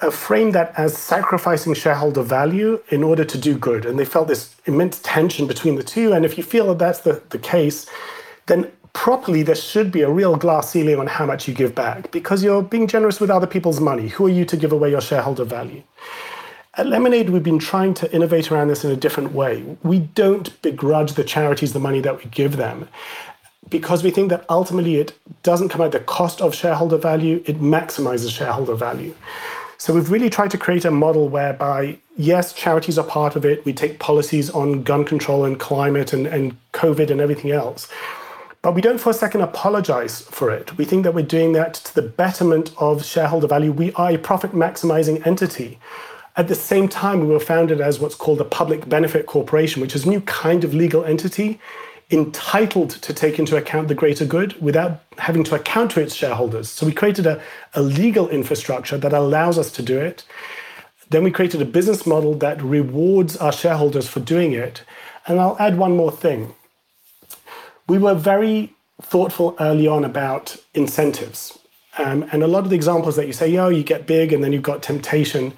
[0.00, 3.84] uh, framed that as sacrificing shareholder value in order to do good.
[3.84, 6.12] And they felt this immense tension between the two.
[6.12, 7.86] And if you feel that that's the, the case,
[8.46, 12.10] then properly there should be a real glass ceiling on how much you give back
[12.10, 14.08] because you're being generous with other people's money.
[14.08, 15.82] Who are you to give away your shareholder value?
[16.74, 19.76] At Lemonade, we've been trying to innovate around this in a different way.
[19.82, 22.88] We don't begrudge the charities the money that we give them
[23.68, 27.60] because we think that ultimately it doesn't come at the cost of shareholder value, it
[27.60, 29.14] maximizes shareholder value.
[29.80, 33.64] So we've really tried to create a model whereby, yes, charities are part of it.
[33.64, 37.88] We take policies on gun control and climate and, and COVID and everything else.
[38.60, 40.76] But we don't for a second apologize for it.
[40.76, 43.72] We think that we're doing that to the betterment of shareholder value.
[43.72, 45.78] We are a profit maximizing entity.
[46.36, 49.96] At the same time, we were founded as what's called a public benefit corporation, which
[49.96, 51.58] is a new kind of legal entity
[52.10, 56.68] entitled to take into account the greater good without having to account to its shareholders.
[56.68, 57.40] So we created a,
[57.74, 60.24] a legal infrastructure that allows us to do it.
[61.10, 64.82] Then we created a business model that rewards our shareholders for doing it.
[65.26, 66.54] And I'll add one more thing.
[67.88, 71.58] We were very thoughtful early on about incentives.
[71.98, 74.42] Um, and a lot of the examples that you say, oh, you get big and
[74.42, 75.52] then you've got temptation.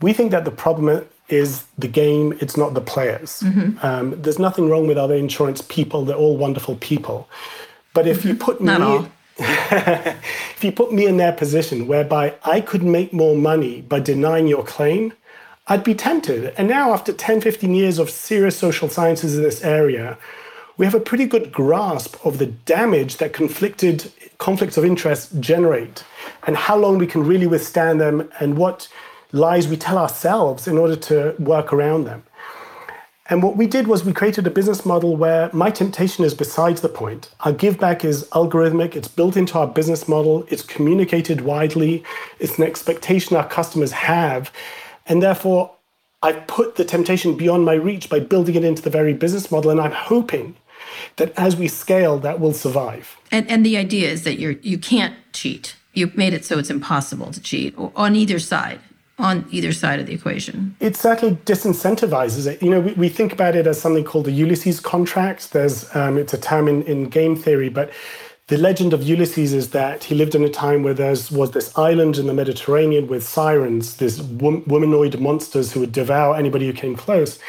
[0.00, 3.40] We think that the problem is the game, it's not the players.
[3.40, 3.84] Mm-hmm.
[3.84, 7.28] Um, there's nothing wrong with other insurance people, they're all wonderful people.
[7.94, 8.28] But if mm-hmm.
[8.28, 9.08] you put not me,
[9.38, 14.46] if you put me in their position whereby I could make more money by denying
[14.46, 15.12] your claim,
[15.68, 16.54] I'd be tempted.
[16.56, 20.16] And now, after 10, 15 years of serious social sciences in this area,
[20.76, 26.04] we have a pretty good grasp of the damage that conflicted conflicts of interest generate
[26.46, 28.88] and how long we can really withstand them and what
[29.32, 32.22] lies we tell ourselves in order to work around them.
[33.28, 36.80] And what we did was we created a business model where my temptation is besides
[36.80, 37.30] the point.
[37.40, 42.04] Our give back is algorithmic, it's built into our business model, it's communicated widely,
[42.38, 44.52] it's an expectation our customers have.
[45.06, 45.72] And therefore,
[46.22, 49.72] I've put the temptation beyond my reach by building it into the very business model.
[49.72, 50.56] And I'm hoping
[51.16, 53.16] that as we scale, that will survive.
[53.32, 55.74] And, and the idea is that you're, you can't cheat.
[55.94, 58.80] You've made it so it's impossible to cheat on either side
[59.18, 60.76] on either side of the equation.
[60.80, 62.62] It certainly disincentivizes it.
[62.62, 65.52] You know, we, we think about it as something called the Ulysses contract.
[65.52, 67.90] There's um, it's a term in, in game theory, but
[68.48, 71.76] the legend of Ulysses is that he lived in a time where there was this
[71.76, 76.94] island in the Mediterranean with sirens, these womanoid monsters who would devour anybody who came
[76.94, 77.40] close.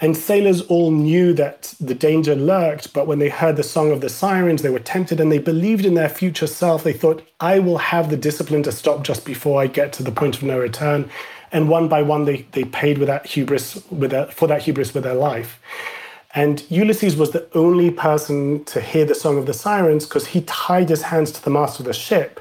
[0.00, 4.00] And sailors all knew that the danger lurked, but when they heard the song of
[4.00, 6.84] the sirens, they were tempted and they believed in their future self.
[6.84, 10.12] They thought, I will have the discipline to stop just before I get to the
[10.12, 11.10] point of no return.
[11.50, 14.94] And one by one, they, they paid with that hubris, with their, for that hubris
[14.94, 15.58] with their life.
[16.34, 20.42] And Ulysses was the only person to hear the song of the sirens because he
[20.42, 22.40] tied his hands to the mast of the ship,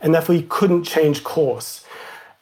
[0.00, 1.84] and therefore he couldn't change course.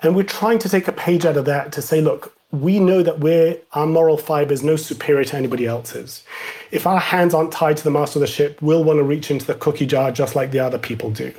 [0.00, 3.02] And we're trying to take a page out of that to say, look, we know
[3.02, 6.22] that we're our moral fiber is no superior to anybody else's.
[6.70, 9.30] If our hands aren't tied to the mast of the ship, we'll want to reach
[9.30, 11.32] into the cookie jar just like the other people do.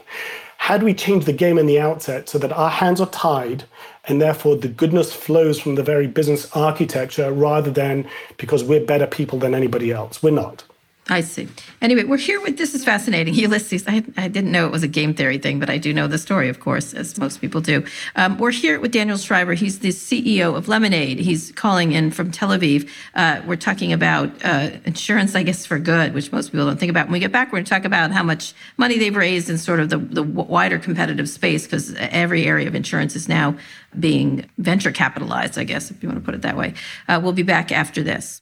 [0.68, 3.66] Do we change the game in the outset so that our hands are tied
[4.08, 9.08] and therefore the goodness flows from the very business architecture rather than because we're better
[9.08, 10.24] people than anybody else?
[10.24, 10.64] We're not.
[11.08, 11.48] I see.
[11.84, 13.34] Anyway, we're here with this is fascinating.
[13.36, 16.08] Ulysses, I, I didn't know it was a game theory thing, but I do know
[16.08, 17.86] the story, of course, as most people do.
[18.16, 19.54] Um, we're here with Daniel Schreiber.
[19.54, 21.20] He's the CEO of Lemonade.
[21.20, 22.90] He's calling in from Tel Aviv.
[23.14, 26.90] Uh, we're talking about uh, insurance, I guess, for good, which most people don't think
[26.90, 27.06] about.
[27.06, 29.60] When we get back, we're going to talk about how much money they've raised in
[29.60, 33.56] sort of the, the wider competitive space, because every area of insurance is now
[34.00, 36.74] being venture capitalized, I guess, if you want to put it that way.
[37.08, 38.42] Uh, we'll be back after this.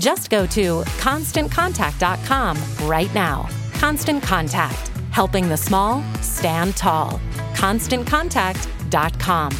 [0.00, 3.48] Just go to constantcontact.com right now.
[3.74, 7.20] Constant Contact, helping the small stand tall.
[7.52, 9.50] ConstantContact.com.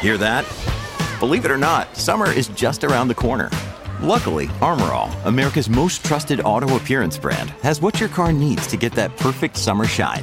[0.00, 0.46] Hear that?
[1.18, 3.50] Believe it or not, summer is just around the corner.
[4.00, 8.76] Luckily, Armor All, America's most trusted auto appearance brand, has what your car needs to
[8.76, 10.22] get that perfect summer shine.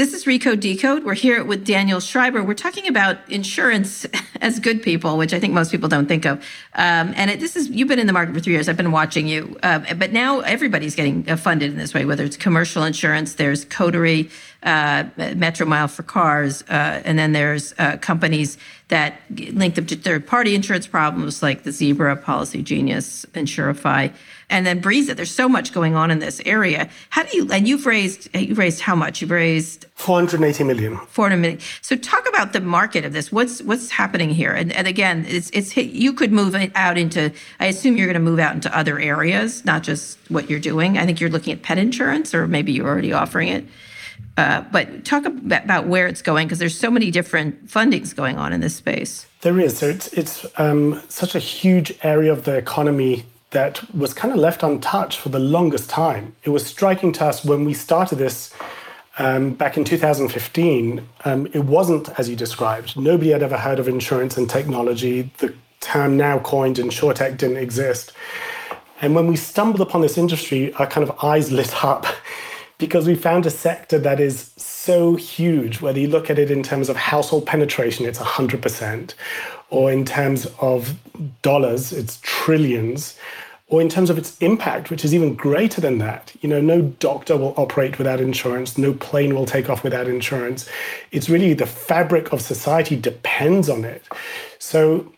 [0.00, 1.04] This is Recode Decode.
[1.04, 2.42] We're here with Daniel Schreiber.
[2.42, 4.06] We're talking about insurance
[4.40, 6.38] as good people, which I think most people don't think of.
[6.74, 8.66] Um, and it, this is you've been in the market for three years.
[8.66, 12.06] I've been watching you, uh, but now everybody's getting uh, funded in this way.
[12.06, 14.30] Whether it's commercial insurance, there's Coterie,
[14.62, 19.20] uh, Metromile for cars, uh, and then there's uh, companies that
[19.52, 24.12] link them to third-party insurance problems like the Zebra, Policygenius, Insurify
[24.50, 26.90] and then Breeze There's so much going on in this area.
[27.08, 29.20] How do you, and you've raised, you've raised how much?
[29.20, 30.98] You've raised 480 million.
[30.98, 31.60] 400 million.
[31.80, 33.30] So talk about the market of this.
[33.30, 34.52] What's, what's happening here?
[34.52, 38.14] And, and again, it's, it's, you could move it out into, I assume you're going
[38.14, 40.98] to move out into other areas, not just what you're doing.
[40.98, 43.64] I think you're looking at pet insurance, or maybe you're already offering it.
[44.36, 48.52] Uh, but talk about where it's going because there's so many different fundings going on
[48.52, 49.26] in this space.
[49.42, 49.78] There is.
[49.78, 54.38] So it's it's um, such a huge area of the economy that was kind of
[54.38, 56.34] left untouched for the longest time.
[56.44, 58.54] It was striking to us when we started this
[59.18, 61.06] um, back in 2015.
[61.24, 62.96] Um, it wasn't as you described.
[62.96, 65.30] Nobody had ever heard of insurance and technology.
[65.38, 68.12] The term now coined insurtech didn't exist.
[69.02, 72.06] And when we stumbled upon this industry, our kind of eyes lit up
[72.80, 75.80] because we found a sector that is so huge.
[75.80, 79.14] Whether you look at it in terms of household penetration, it's 100%,
[79.68, 80.94] or in terms of
[81.42, 83.16] dollars, it's trillions,
[83.68, 86.32] or in terms of its impact, which is even greater than that.
[86.40, 90.68] You know, no doctor will operate without insurance, no plane will take off without insurance.
[91.12, 94.02] It's really the fabric of society depends on it.
[94.58, 95.12] So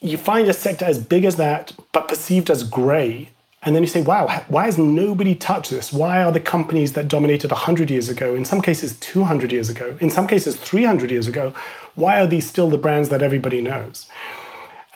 [0.00, 3.30] you find a sector as big as that, but perceived as gray.
[3.62, 5.92] And then you say, wow, why has nobody touched this?
[5.92, 9.96] Why are the companies that dominated 100 years ago, in some cases 200 years ago,
[10.00, 11.52] in some cases 300 years ago,
[11.96, 14.06] why are these still the brands that everybody knows?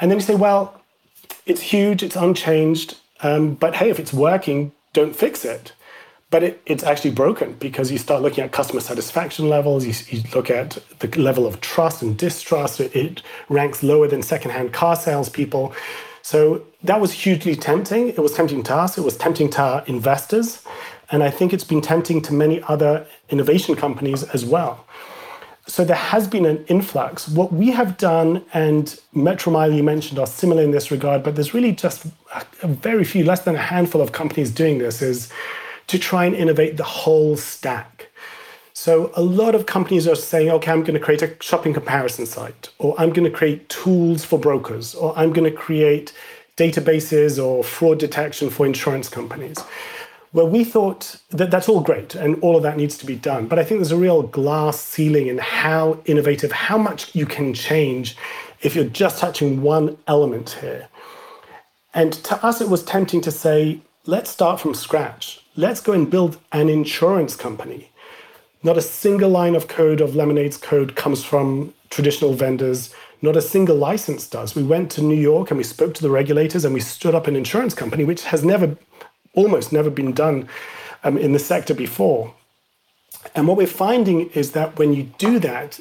[0.01, 0.81] And then you say, well,
[1.45, 5.73] it's huge, it's unchanged, um, but hey, if it's working, don't fix it.
[6.31, 10.25] But it, it's actually broken because you start looking at customer satisfaction levels, you, you
[10.35, 14.97] look at the level of trust and distrust, it, it ranks lower than secondhand car
[14.97, 15.75] salespeople.
[16.23, 18.09] So that was hugely tempting.
[18.09, 20.63] It was tempting to us, it was tempting to our investors.
[21.11, 24.87] And I think it's been tempting to many other innovation companies as well.
[25.67, 27.29] So there has been an influx.
[27.29, 31.55] What we have done, and Metromile you mentioned, are similar in this regard, but there's
[31.55, 32.07] really just
[32.63, 35.31] a very few, less than a handful of companies doing this, is
[35.87, 38.09] to try and innovate the whole stack.
[38.85, 42.27] So a lot of companies are saying, okay, I'm going to create a shopping comparison
[42.27, 46.13] site, or I'm going to create tools for brokers, or I'm going to create
[46.57, 49.59] databases or fraud detection for insurance companies.
[50.33, 53.47] Well, we thought that that's all great and all of that needs to be done.
[53.47, 57.55] But I think there's a real glass ceiling in how innovative, how much you can
[57.55, 58.17] change
[58.63, 60.89] if you're just touching one element here.
[61.95, 65.41] And to us, it was tempting to say, let's start from scratch.
[65.55, 67.92] Let's go and build an insurance company.
[68.65, 72.95] Not a single line of code of Lemonade's code comes from traditional vendors.
[73.21, 74.55] Not a single license does.
[74.55, 77.27] We went to New York and we spoke to the regulators and we stood up
[77.27, 78.77] an insurance company, which has never
[79.35, 80.49] almost never been done
[81.05, 82.35] um, in the sector before.
[83.35, 85.81] And what we're finding is that when you do that,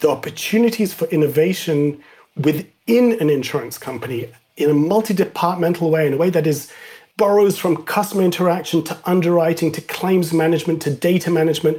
[0.00, 2.02] the opportunities for innovation
[2.36, 6.70] within an insurance company in a multi-departmental way, in a way that is
[7.16, 11.78] borrows from customer interaction to underwriting to claims management to data management,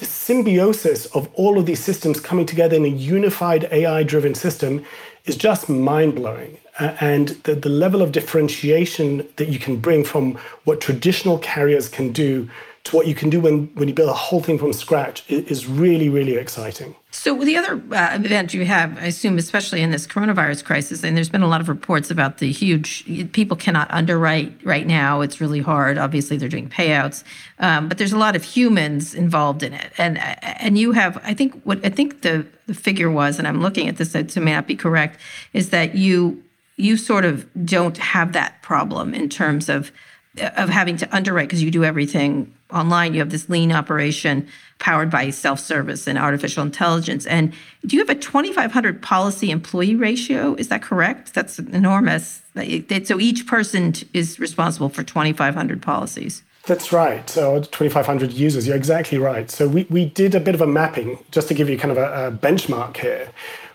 [0.00, 4.82] the symbiosis of all of these systems coming together in a unified AI driven system
[5.26, 6.56] is just mind blowing.
[6.78, 11.86] Uh, and the, the level of differentiation that you can bring from what traditional carriers
[11.90, 12.48] can do
[12.84, 15.66] to what you can do when, when you build a whole thing from scratch is,
[15.66, 16.96] really, really exciting.
[17.10, 21.14] So, the other uh, event you have, I assume, especially in this coronavirus crisis, and
[21.14, 25.20] there's been a lot of reports about the huge, people cannot underwrite right now.
[25.20, 25.98] It's really hard.
[25.98, 27.22] Obviously, they're doing payouts,
[27.58, 29.92] um, but there's a lot of humans involved in it.
[29.98, 33.60] And and you have, I think, what I think the, the figure was, and I'm
[33.60, 35.20] looking at this, it may not be correct,
[35.52, 36.42] is that you
[36.76, 39.92] you sort of don't have that problem in terms of
[40.38, 43.14] of having to underwrite because you do everything online.
[43.14, 44.48] You have this lean operation
[44.78, 47.26] powered by self-service and artificial intelligence.
[47.26, 47.52] And
[47.86, 50.54] do you have a 2,500 policy employee ratio?
[50.54, 51.34] Is that correct?
[51.34, 52.42] That's enormous.
[52.54, 56.42] So each person is responsible for 2,500 policies.
[56.66, 57.28] That's right.
[57.28, 58.66] So 2,500 users.
[58.66, 59.50] You're exactly right.
[59.50, 61.98] So we, we did a bit of a mapping just to give you kind of
[61.98, 63.30] a, a benchmark here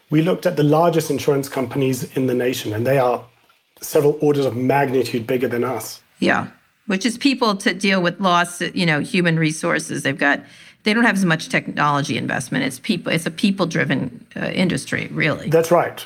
[0.09, 3.25] we looked at the largest insurance companies in the nation, and they are
[3.81, 6.01] several orders of magnitude bigger than us.
[6.19, 6.47] Yeah,
[6.87, 10.03] which is people to deal with loss, you know, human resources.
[10.03, 10.41] They've got
[10.83, 12.63] they don't have as much technology investment.
[12.63, 13.11] It's people.
[13.11, 15.49] It's a people-driven uh, industry, really.
[15.49, 16.05] That's right.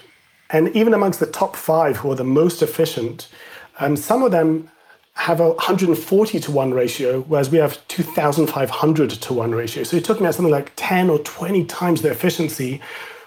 [0.52, 3.28] And even amongst the top five who are the most efficient,
[3.80, 4.72] um, some of them
[5.16, 9.84] have a 140 to 1 ratio, whereas we have 2,500 to 1 ratio.
[9.84, 12.80] So you're talking about something like 10 or 20 times the efficiency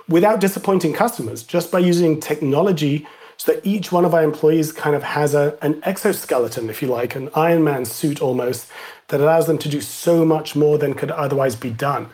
[0.09, 3.07] without disappointing customers, just by using technology
[3.43, 6.87] so that each one of our employees kind of has a, an exoskeleton, if you
[6.87, 8.69] like, an Iron Man suit almost,
[9.09, 12.09] that allows them to do so much more than could otherwise be done.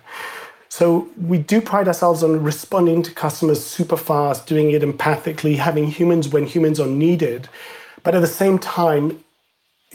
[0.70, 5.88] So we do pride ourselves on responding to customers super fast, doing it empathically, having
[5.88, 7.50] humans when humans are needed.
[8.04, 9.22] But at the same time,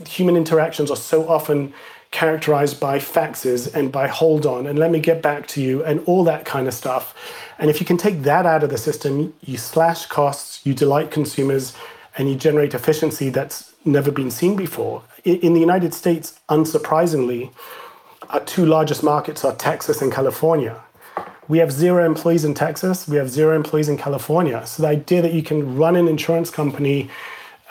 [0.07, 1.73] human interactions are so often
[2.13, 5.99] characterized by faxes and by hold on and let me get back to you and
[6.05, 7.13] all that kind of stuff.
[7.57, 11.09] And if you can take that out of the system, you slash costs, you delight
[11.09, 11.75] consumers,
[12.15, 15.01] and you generate efficiency that's never been seen before.
[15.25, 17.51] In the United States, unsurprisingly,
[18.29, 20.79] our two largest markets are Texas and California.
[21.47, 24.63] We have zero employees in Texas, we have zero employees in California.
[24.67, 27.09] So the idea that you can run an insurance company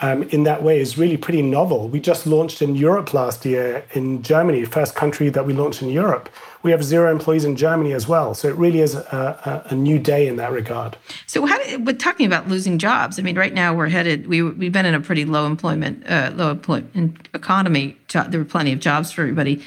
[0.01, 1.87] um, in that way is really pretty novel.
[1.87, 5.89] We just launched in Europe last year, in Germany, first country that we launched in
[5.89, 6.29] Europe.
[6.63, 8.33] We have zero employees in Germany as well.
[8.33, 10.97] So it really is a, a, a new day in that regard.
[11.27, 14.71] So, how but talking about losing jobs, I mean, right now we're headed, we, we've
[14.71, 17.97] been in a pretty low employment, uh, low employment economy.
[18.11, 19.61] There were plenty of jobs for everybody.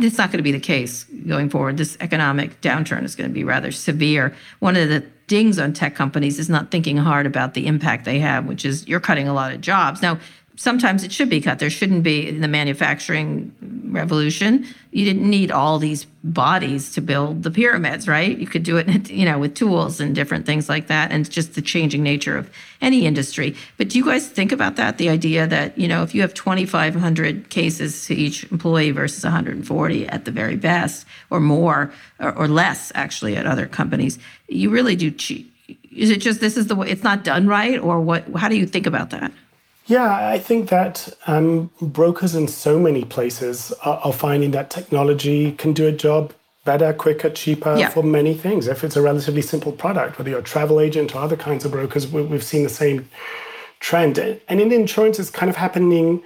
[0.00, 1.76] It's not going to be the case going forward.
[1.76, 4.34] This economic downturn is going to be rather severe.
[4.58, 8.18] One of the dings on tech companies is not thinking hard about the impact they
[8.18, 10.02] have, which is you're cutting a lot of jobs.
[10.02, 10.18] Now,
[10.62, 11.58] sometimes it should be cut.
[11.58, 13.52] There shouldn't be in the manufacturing
[13.90, 14.64] revolution.
[14.92, 18.38] You didn't need all these bodies to build the pyramids, right?
[18.38, 21.54] You could do it, you know, with tools and different things like that, and just
[21.54, 22.48] the changing nature of
[22.80, 23.56] any industry.
[23.76, 24.98] But do you guys think about that?
[24.98, 30.06] The idea that you know, if you have 2,500 cases to each employee versus 140
[30.06, 34.94] at the very best, or more, or, or less actually at other companies, you really
[34.94, 35.52] do cheat.
[35.90, 38.28] Is it just this is the way it's not done right, or what?
[38.36, 39.32] How do you think about that?
[39.86, 45.52] Yeah, I think that um, brokers in so many places are, are, finding that technology
[45.52, 46.32] can do a job
[46.64, 47.88] better, quicker, cheaper yeah.
[47.88, 48.68] for many things.
[48.68, 51.72] If it's a relatively simple product, whether you're a travel agent or other kinds of
[51.72, 53.08] brokers, we, have seen the same
[53.80, 54.18] trend.
[54.18, 56.22] And in insurance, it's kind of happening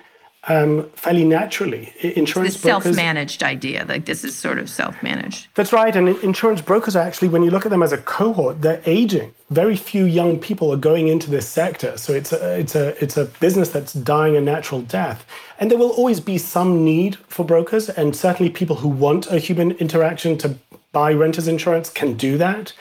[0.49, 1.93] um, fairly naturally.
[2.01, 5.49] Insurance it's brokers, self-managed idea, like this is sort of self-managed.
[5.55, 8.63] That's right, and insurance brokers are actually, when you look at them as a cohort,
[8.63, 9.35] they're aging.
[9.51, 13.17] Very few young people are going into this sector, so it's a it's a it's
[13.17, 15.27] a business that's dying a natural death.
[15.59, 19.39] And there will always be some need for brokers, and certainly people who want a
[19.39, 20.57] human interaction to
[20.93, 22.73] buy renters insurance can do that.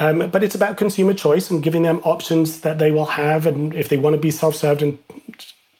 [0.00, 3.74] Um, but it's about consumer choice and giving them options that they will have, and
[3.74, 4.98] if they want to be self-served and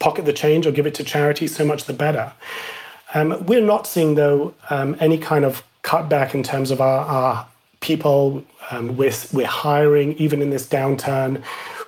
[0.05, 2.27] pocket the change or give it to charity, so much the better.
[3.17, 4.41] Um, we're not seeing, though,
[4.75, 7.35] um, any kind of cutback in terms of our, our
[7.81, 8.21] people.
[8.71, 11.33] Um, we're, we're hiring, even in this downturn.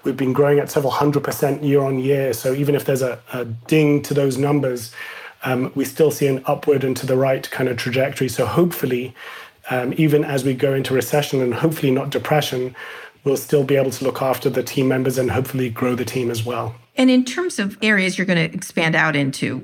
[0.05, 2.33] We've been growing at several hundred percent year on year.
[2.43, 4.93] So even if there's a, a ding to those numbers,
[5.49, 8.29] um, we still see an upward and to the right kind of trajectory.
[8.29, 9.05] So hopefully,
[9.75, 12.63] um, even as we go into recession and hopefully not depression,
[13.25, 16.31] we'll still be able to look after the team members and hopefully grow the team
[16.31, 16.69] as well.
[16.99, 19.61] And in terms of areas you're going to expand out into,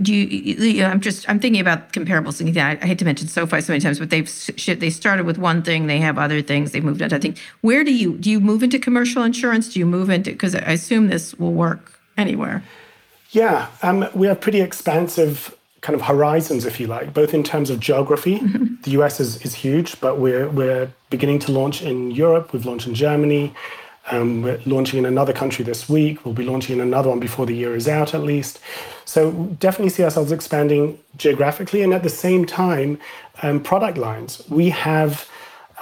[0.00, 0.26] do you?
[0.26, 2.40] you know, I'm just I'm thinking about comparables.
[2.40, 4.30] And I, I hate to mention SoFi so many times, but they've
[4.78, 7.38] they started with one thing, they have other things, they've moved on to I think.
[7.60, 9.72] Where do you do you move into commercial insurance?
[9.72, 12.62] Do you move into because I assume this will work anywhere.
[13.30, 17.70] Yeah, um, we have pretty expansive kind of horizons, if you like, both in terms
[17.70, 18.38] of geography.
[18.38, 18.82] Mm-hmm.
[18.82, 22.52] The US is, is huge, but we're we're beginning to launch in Europe.
[22.52, 23.54] We've launched in Germany.
[24.10, 26.24] Um, we're launching in another country this week.
[26.24, 28.60] We'll be launching in another one before the year is out, at least.
[29.04, 32.98] So definitely see ourselves expanding geographically, and at the same time,
[33.42, 34.42] um, product lines.
[34.48, 35.28] We have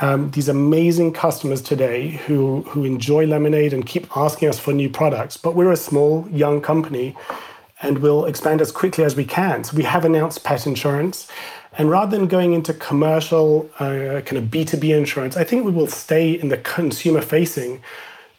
[0.00, 4.88] um, these amazing customers today who who enjoy Lemonade and keep asking us for new
[4.88, 5.36] products.
[5.36, 7.14] But we're a small, young company,
[7.82, 9.64] and we'll expand as quickly as we can.
[9.64, 11.28] So we have announced pet insurance.
[11.76, 15.88] And rather than going into commercial uh, kind of B2B insurance, I think we will
[15.88, 17.82] stay in the consumer facing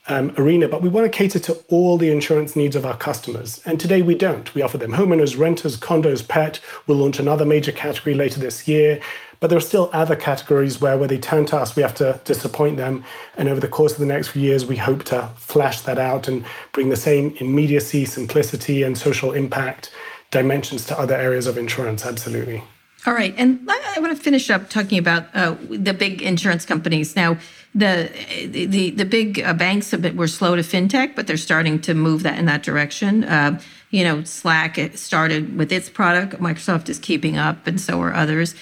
[0.07, 3.61] um, arena, but we want to cater to all the insurance needs of our customers.
[3.65, 4.53] And today we don't.
[4.53, 6.59] We offer them homeowners, renters, condos, pet.
[6.85, 9.01] We'll launch another major category later this year.
[9.39, 12.19] But there are still other categories where, where they turn to us, we have to
[12.23, 13.03] disappoint them.
[13.37, 16.27] And over the course of the next few years, we hope to flash that out
[16.27, 19.91] and bring the same immediacy, simplicity, and social impact
[20.31, 22.05] dimensions to other areas of insurance.
[22.05, 22.63] Absolutely.
[23.07, 27.15] All right, and I want to finish up talking about uh, the big insurance companies.
[27.15, 27.37] Now,
[27.75, 28.09] the
[28.47, 31.93] the the big uh, banks have been, were slow to fintech, but they're starting to
[31.93, 33.23] move that in that direction.
[33.23, 36.41] Uh, you know, Slack started with its product.
[36.41, 38.55] Microsoft is keeping up, and so are others.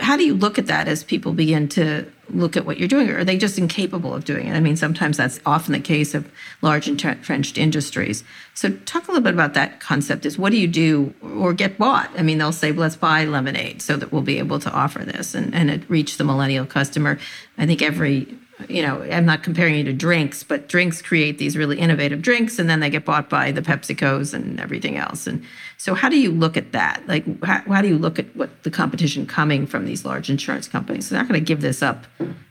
[0.00, 3.10] How do you look at that as people begin to look at what you're doing?
[3.10, 4.54] Or are they just incapable of doing it?
[4.54, 6.30] I mean, sometimes that's often the case of
[6.62, 8.24] large entrenched industries.
[8.54, 10.24] So, talk a little bit about that concept.
[10.26, 12.10] Is what do you do or get bought?
[12.16, 15.34] I mean, they'll say, let's buy Lemonade so that we'll be able to offer this
[15.34, 17.18] and, and reach the millennial customer.
[17.58, 18.36] I think every
[18.68, 22.58] you know, I'm not comparing you to drinks, but drinks create these really innovative drinks
[22.58, 25.26] and then they get bought by the PepsiCos and everything else.
[25.26, 25.44] And
[25.76, 27.02] so, how do you look at that?
[27.06, 30.68] Like, how, how do you look at what the competition coming from these large insurance
[30.68, 31.08] companies?
[31.08, 32.06] They're not going to give this up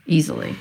[0.06, 0.56] easily.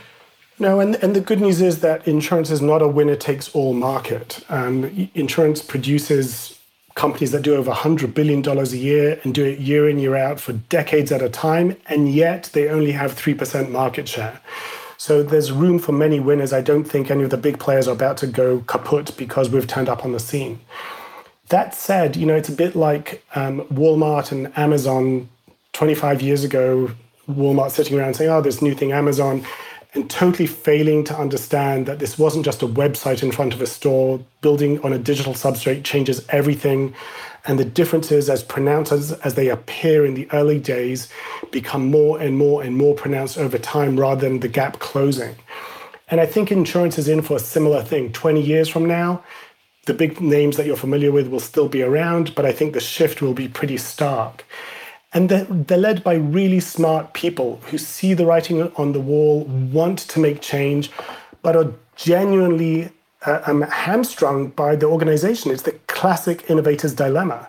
[0.59, 3.75] No, and, and the good news is that insurance is not a winner takes all
[3.75, 4.45] market.
[4.49, 6.59] Um, insurance produces
[6.95, 10.39] companies that do over $100 billion a year and do it year in, year out
[10.39, 14.41] for decades at a time, and yet they only have 3% market share.
[15.03, 16.53] So there's room for many winners.
[16.53, 19.67] I don't think any of the big players are about to go kaput because we've
[19.67, 20.61] turned up on the scene.
[21.49, 25.29] That said, you know, it's a bit like um, Walmart and Amazon
[25.73, 26.93] 25 years ago.
[27.29, 29.45] Walmart sitting around saying, oh, this new thing, Amazon,
[29.95, 33.67] and totally failing to understand that this wasn't just a website in front of a
[33.67, 34.21] store.
[34.41, 36.95] Building on a digital substrate changes everything
[37.45, 41.09] and the differences as pronounced as, as they appear in the early days
[41.51, 45.35] become more and more and more pronounced over time rather than the gap closing.
[46.09, 48.13] And I think insurance is in for a similar thing.
[48.13, 49.25] 20 years from now,
[49.87, 52.81] the big names that you're familiar with will still be around, but I think the
[52.81, 54.45] shift will be pretty stark.
[55.13, 59.45] And they're, they're led by really smart people who see the writing on the wall,
[59.45, 60.91] want to make change,
[61.43, 62.91] but are genuinely
[63.27, 65.51] uh, um, hamstrung by the organization.
[65.51, 65.73] It's the
[66.03, 67.49] classic innovator's dilemma.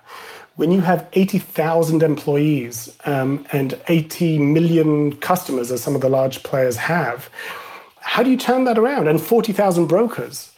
[0.58, 6.44] When you have 80,000 employees um, and 80 million customers, as some of the large
[6.44, 7.32] players have,
[8.02, 9.08] how do you turn that around?
[9.08, 10.52] And 40,000 brokers.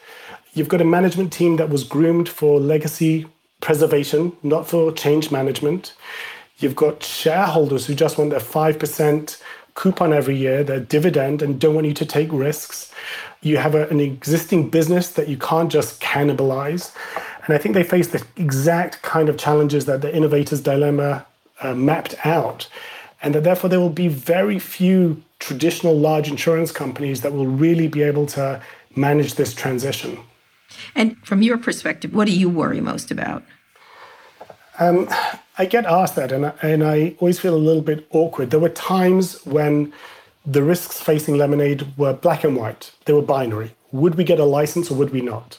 [0.53, 3.27] You've got a management team that was groomed for legacy
[3.61, 5.93] preservation, not for change management.
[6.59, 9.41] You've got shareholders who just want their 5%
[9.75, 12.91] coupon every year, their dividend, and don't want you to take risks
[13.45, 16.91] you have a, an existing business that you can't just cannibalize.
[17.45, 21.25] And I think they face the exact kind of challenges that the innovator's dilemma
[21.61, 22.67] uh, mapped out.
[23.21, 27.87] And that therefore there will be very few traditional large insurance companies that will really
[27.87, 28.61] be able to
[28.95, 30.19] manage this transition.
[30.95, 33.43] And from your perspective, what do you worry most about?
[34.79, 35.07] Um,
[35.57, 38.51] I get asked that, and I, and I always feel a little bit awkward.
[38.51, 39.93] There were times when
[40.45, 43.73] the risks facing Lemonade were black and white, they were binary.
[43.91, 45.57] Would we get a license or would we not?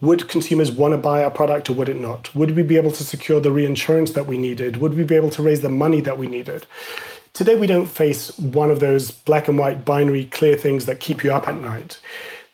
[0.00, 2.34] Would consumers want to buy our product or would it not?
[2.34, 4.76] Would we be able to secure the reinsurance that we needed?
[4.76, 6.66] Would we be able to raise the money that we needed?
[7.32, 11.22] Today, we don't face one of those black and white binary clear things that keep
[11.22, 11.98] you up at night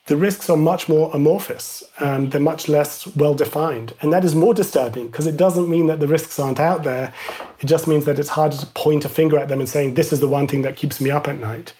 [0.07, 3.95] the risks are much more amorphous and they're much less well defined.
[4.03, 7.13] And that is more disturbing because it doesn't mean that the risks aren't out there.
[7.61, 10.13] It just means that it's harder to point a finger at them and saying, this
[10.13, 11.73] is the one thing that keeps me up at night.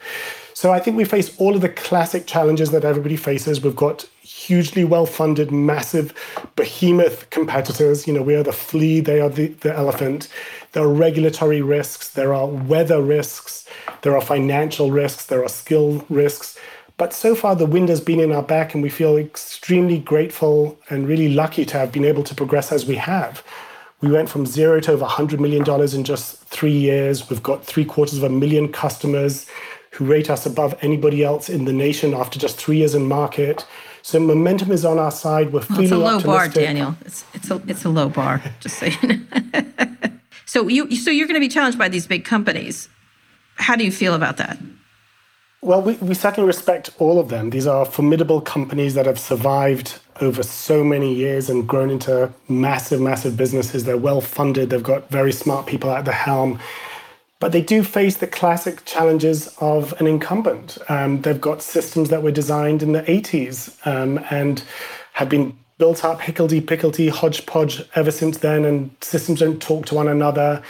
[0.55, 3.61] So I think we face all of the classic challenges that everybody faces.
[3.61, 4.09] We've got
[4.45, 6.13] hugely well funded, massive,
[6.57, 8.07] behemoth competitors.
[8.07, 10.29] You know, we are the flea, they are the, the elephant.
[10.73, 13.67] There are regulatory risks, there are weather risks,
[14.03, 16.59] there are financial risks, there are skill risks
[16.97, 20.79] but so far, the wind has been in our back, and we feel extremely grateful
[20.91, 23.43] and really lucky to have been able to progress as we have.
[24.01, 25.65] We went from zero to over $100 million
[25.95, 27.29] in just three years.
[27.29, 29.47] We've got three quarters of a million customers
[29.91, 33.67] who rate us above anybody else in the nation after just three years in market.
[34.05, 35.51] So momentum is on our side.
[35.51, 36.55] We're feeling well, It's a low optimistic.
[36.55, 36.97] bar, Daniel.
[37.07, 39.27] It's, it's, a, it's a low bar, just saying.
[40.45, 42.91] so, you, so you're going to be challenged by these big companies.
[43.55, 44.59] How do you feel about that?
[45.63, 47.49] Well, we, we certainly respect all of them.
[47.49, 53.01] These are formidable companies that have survived over so many years and grown into massive,
[53.01, 53.85] massive businesses.
[53.85, 56.61] They're well funded, they've got very smart people at the helm.
[57.45, 60.79] But they do face the classic challenges of an incumbent.
[60.89, 64.65] Um, they've got systems that were designed in the 80s um, and
[65.13, 69.95] have been built up hickledy pickledy, hodgepodge ever since then, and systems don't talk to
[69.95, 70.63] one another.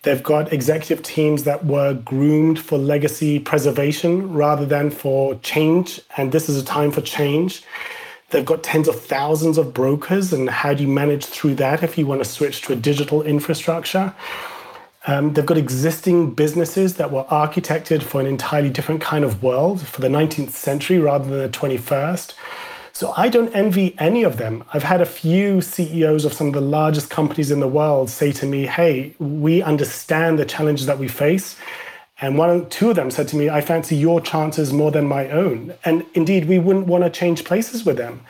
[0.00, 6.00] They've got executive teams that were groomed for legacy preservation rather than for change.
[6.16, 7.62] And this is a time for change.
[8.30, 10.32] They've got tens of thousands of brokers.
[10.32, 13.20] And how do you manage through that if you want to switch to a digital
[13.20, 14.14] infrastructure?
[15.06, 19.86] Um, they've got existing businesses that were architected for an entirely different kind of world
[19.86, 22.32] for the 19th century rather than the 21st.
[22.92, 24.64] So I don't envy any of them.
[24.72, 28.30] I've had a few CEOs of some of the largest companies in the world say
[28.32, 31.56] to me, hey, we understand the challenges that we face.
[32.20, 35.28] And one, two of them said to me, I fancy your chances more than my
[35.28, 35.74] own.
[35.84, 38.20] And indeed, we wouldn't want to change places with them.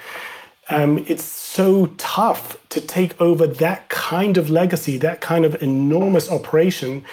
[0.71, 6.29] Um, it's so tough to take over that kind of legacy, that kind of enormous
[6.29, 7.05] operation,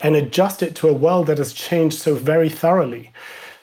[0.00, 3.10] and adjust it to a world that has changed so very thoroughly.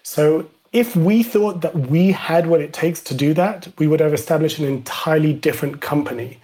[0.03, 4.01] So if we thought that we had what it takes to do that, we would
[4.01, 6.39] have established an entirely different company.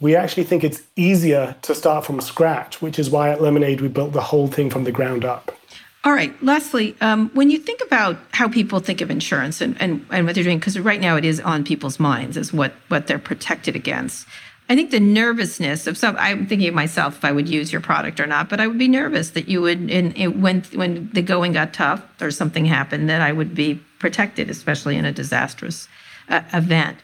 [0.00, 3.88] We actually think it's easier to start from scratch, which is why at Lemonade we
[3.88, 5.57] built the whole thing from the ground up.
[6.04, 6.32] All right.
[6.42, 10.34] Lastly, um, when you think about how people think of insurance and, and, and what
[10.34, 13.74] they're doing, because right now it is on people's minds as what, what they're protected
[13.74, 14.26] against.
[14.70, 16.14] I think the nervousness of some.
[16.18, 18.78] I'm thinking of myself if I would use your product or not, but I would
[18.78, 22.66] be nervous that you would, in, in, when when the going got tough or something
[22.66, 25.88] happened, that I would be protected, especially in a disastrous
[26.28, 26.98] uh, event.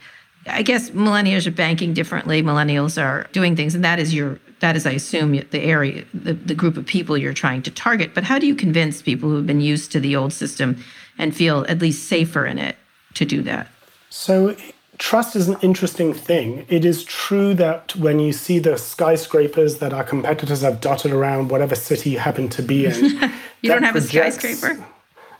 [0.46, 2.42] I guess millennials are banking differently.
[2.42, 6.32] Millennials are doing things, and that is your that is, I assume, the area, the,
[6.32, 8.14] the group of people you're trying to target.
[8.14, 10.82] But how do you convince people who have been used to the old system
[11.18, 12.76] and feel at least safer in it
[13.12, 13.68] to do that?
[14.08, 14.56] So
[14.96, 16.64] trust is an interesting thing.
[16.70, 21.50] It is true that when you see the skyscrapers that our competitors have dotted around
[21.50, 22.94] whatever city you happen to be in,
[23.60, 24.86] you don't have projects, a skyscraper.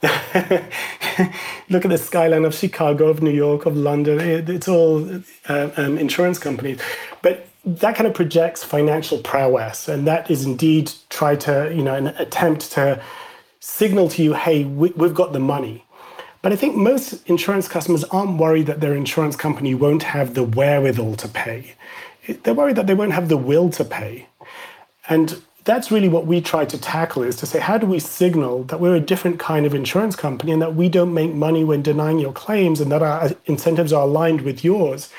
[1.70, 4.20] look at the skyline of Chicago, of New York, of London.
[4.20, 5.08] It, it's all
[5.48, 6.78] uh, um, insurance companies,
[7.22, 11.94] but that kind of projects financial prowess, and that is indeed try to you know
[11.94, 13.02] an attempt to
[13.60, 15.84] signal to you, hey, we, we've got the money.
[16.42, 20.44] But I think most insurance customers aren't worried that their insurance company won't have the
[20.44, 21.74] wherewithal to pay.
[22.42, 24.28] They're worried that they won't have the will to pay.
[25.08, 28.64] And that's really what we try to tackle is to say, how do we signal
[28.64, 31.80] that we're a different kind of insurance company and that we don't make money when
[31.80, 35.10] denying your claims and that our incentives are aligned with yours?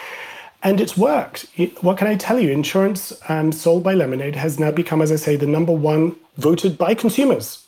[0.65, 1.45] And it's worked.
[1.81, 2.49] What can I tell you?
[2.49, 6.77] Insurance um, sold by Lemonade has now become, as I say, the number one voted
[6.77, 7.61] by consumers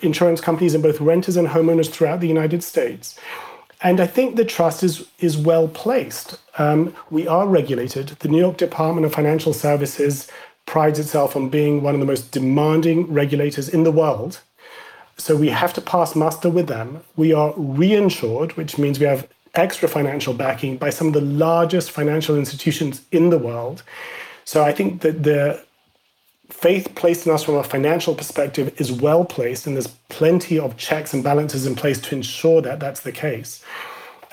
[0.00, 3.16] insurance companies and both renters and homeowners throughout the United States.
[3.82, 6.40] And I think the trust is, is well placed.
[6.58, 8.08] Um, we are regulated.
[8.08, 10.28] The New York Department of Financial Services
[10.66, 14.40] prides itself on being one of the most demanding regulators in the world.
[15.18, 17.04] So we have to pass muster with them.
[17.14, 21.90] We are reinsured, which means we have extra financial backing by some of the largest
[21.90, 23.82] financial institutions in the world.
[24.44, 25.62] So I think that the
[26.50, 30.76] faith placed in us from a financial perspective is well placed, and there's plenty of
[30.76, 33.62] checks and balances in place to ensure that that's the case.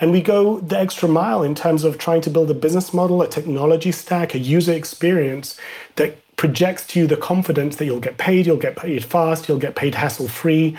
[0.02, 3.22] And we go the extra mile in terms of trying to build a business model,
[3.22, 5.60] a technology stack, a user experience
[5.98, 9.60] that projects to you the confidence that you'll get paid, you'll get paid fast, you'll
[9.60, 10.78] get paid hassle free.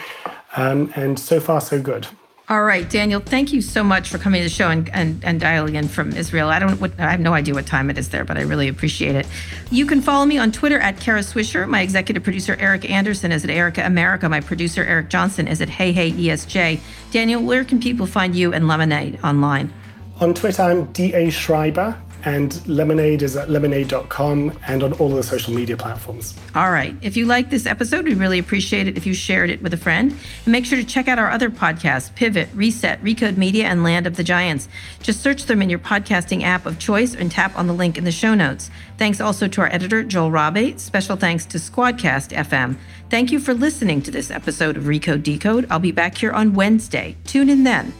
[0.56, 2.06] Um, and so far, so good.
[2.50, 5.38] All right, Daniel, thank you so much for coming to the show and, and, and
[5.38, 6.48] dialing in from Israel.
[6.48, 8.66] I don't what, I have no idea what time it is there, but I really
[8.66, 9.28] appreciate it.
[9.70, 11.68] You can follow me on Twitter at Kara Swisher.
[11.68, 14.28] My executive producer Erica Anderson is at Erica America.
[14.28, 16.80] My producer Eric Johnson is at Hey Hey ESJ.
[17.12, 19.72] Daniel, where can people find you and Lemonade online?
[20.18, 25.52] On Twitter, I'm DA Schreiber and Lemonade is at lemonade.com and on all the social
[25.54, 26.36] media platforms.
[26.54, 26.94] All right.
[27.02, 29.76] If you like this episode, we really appreciate it if you shared it with a
[29.76, 30.12] friend.
[30.44, 34.06] And make sure to check out our other podcasts Pivot, Reset, Recode Media, and Land
[34.06, 34.68] of the Giants.
[35.02, 38.04] Just search them in your podcasting app of choice and tap on the link in
[38.04, 38.70] the show notes.
[38.98, 40.78] Thanks also to our editor, Joel Rabe.
[40.78, 42.76] Special thanks to Squadcast FM.
[43.08, 45.66] Thank you for listening to this episode of Recode Decode.
[45.70, 47.16] I'll be back here on Wednesday.
[47.24, 47.92] Tune in then.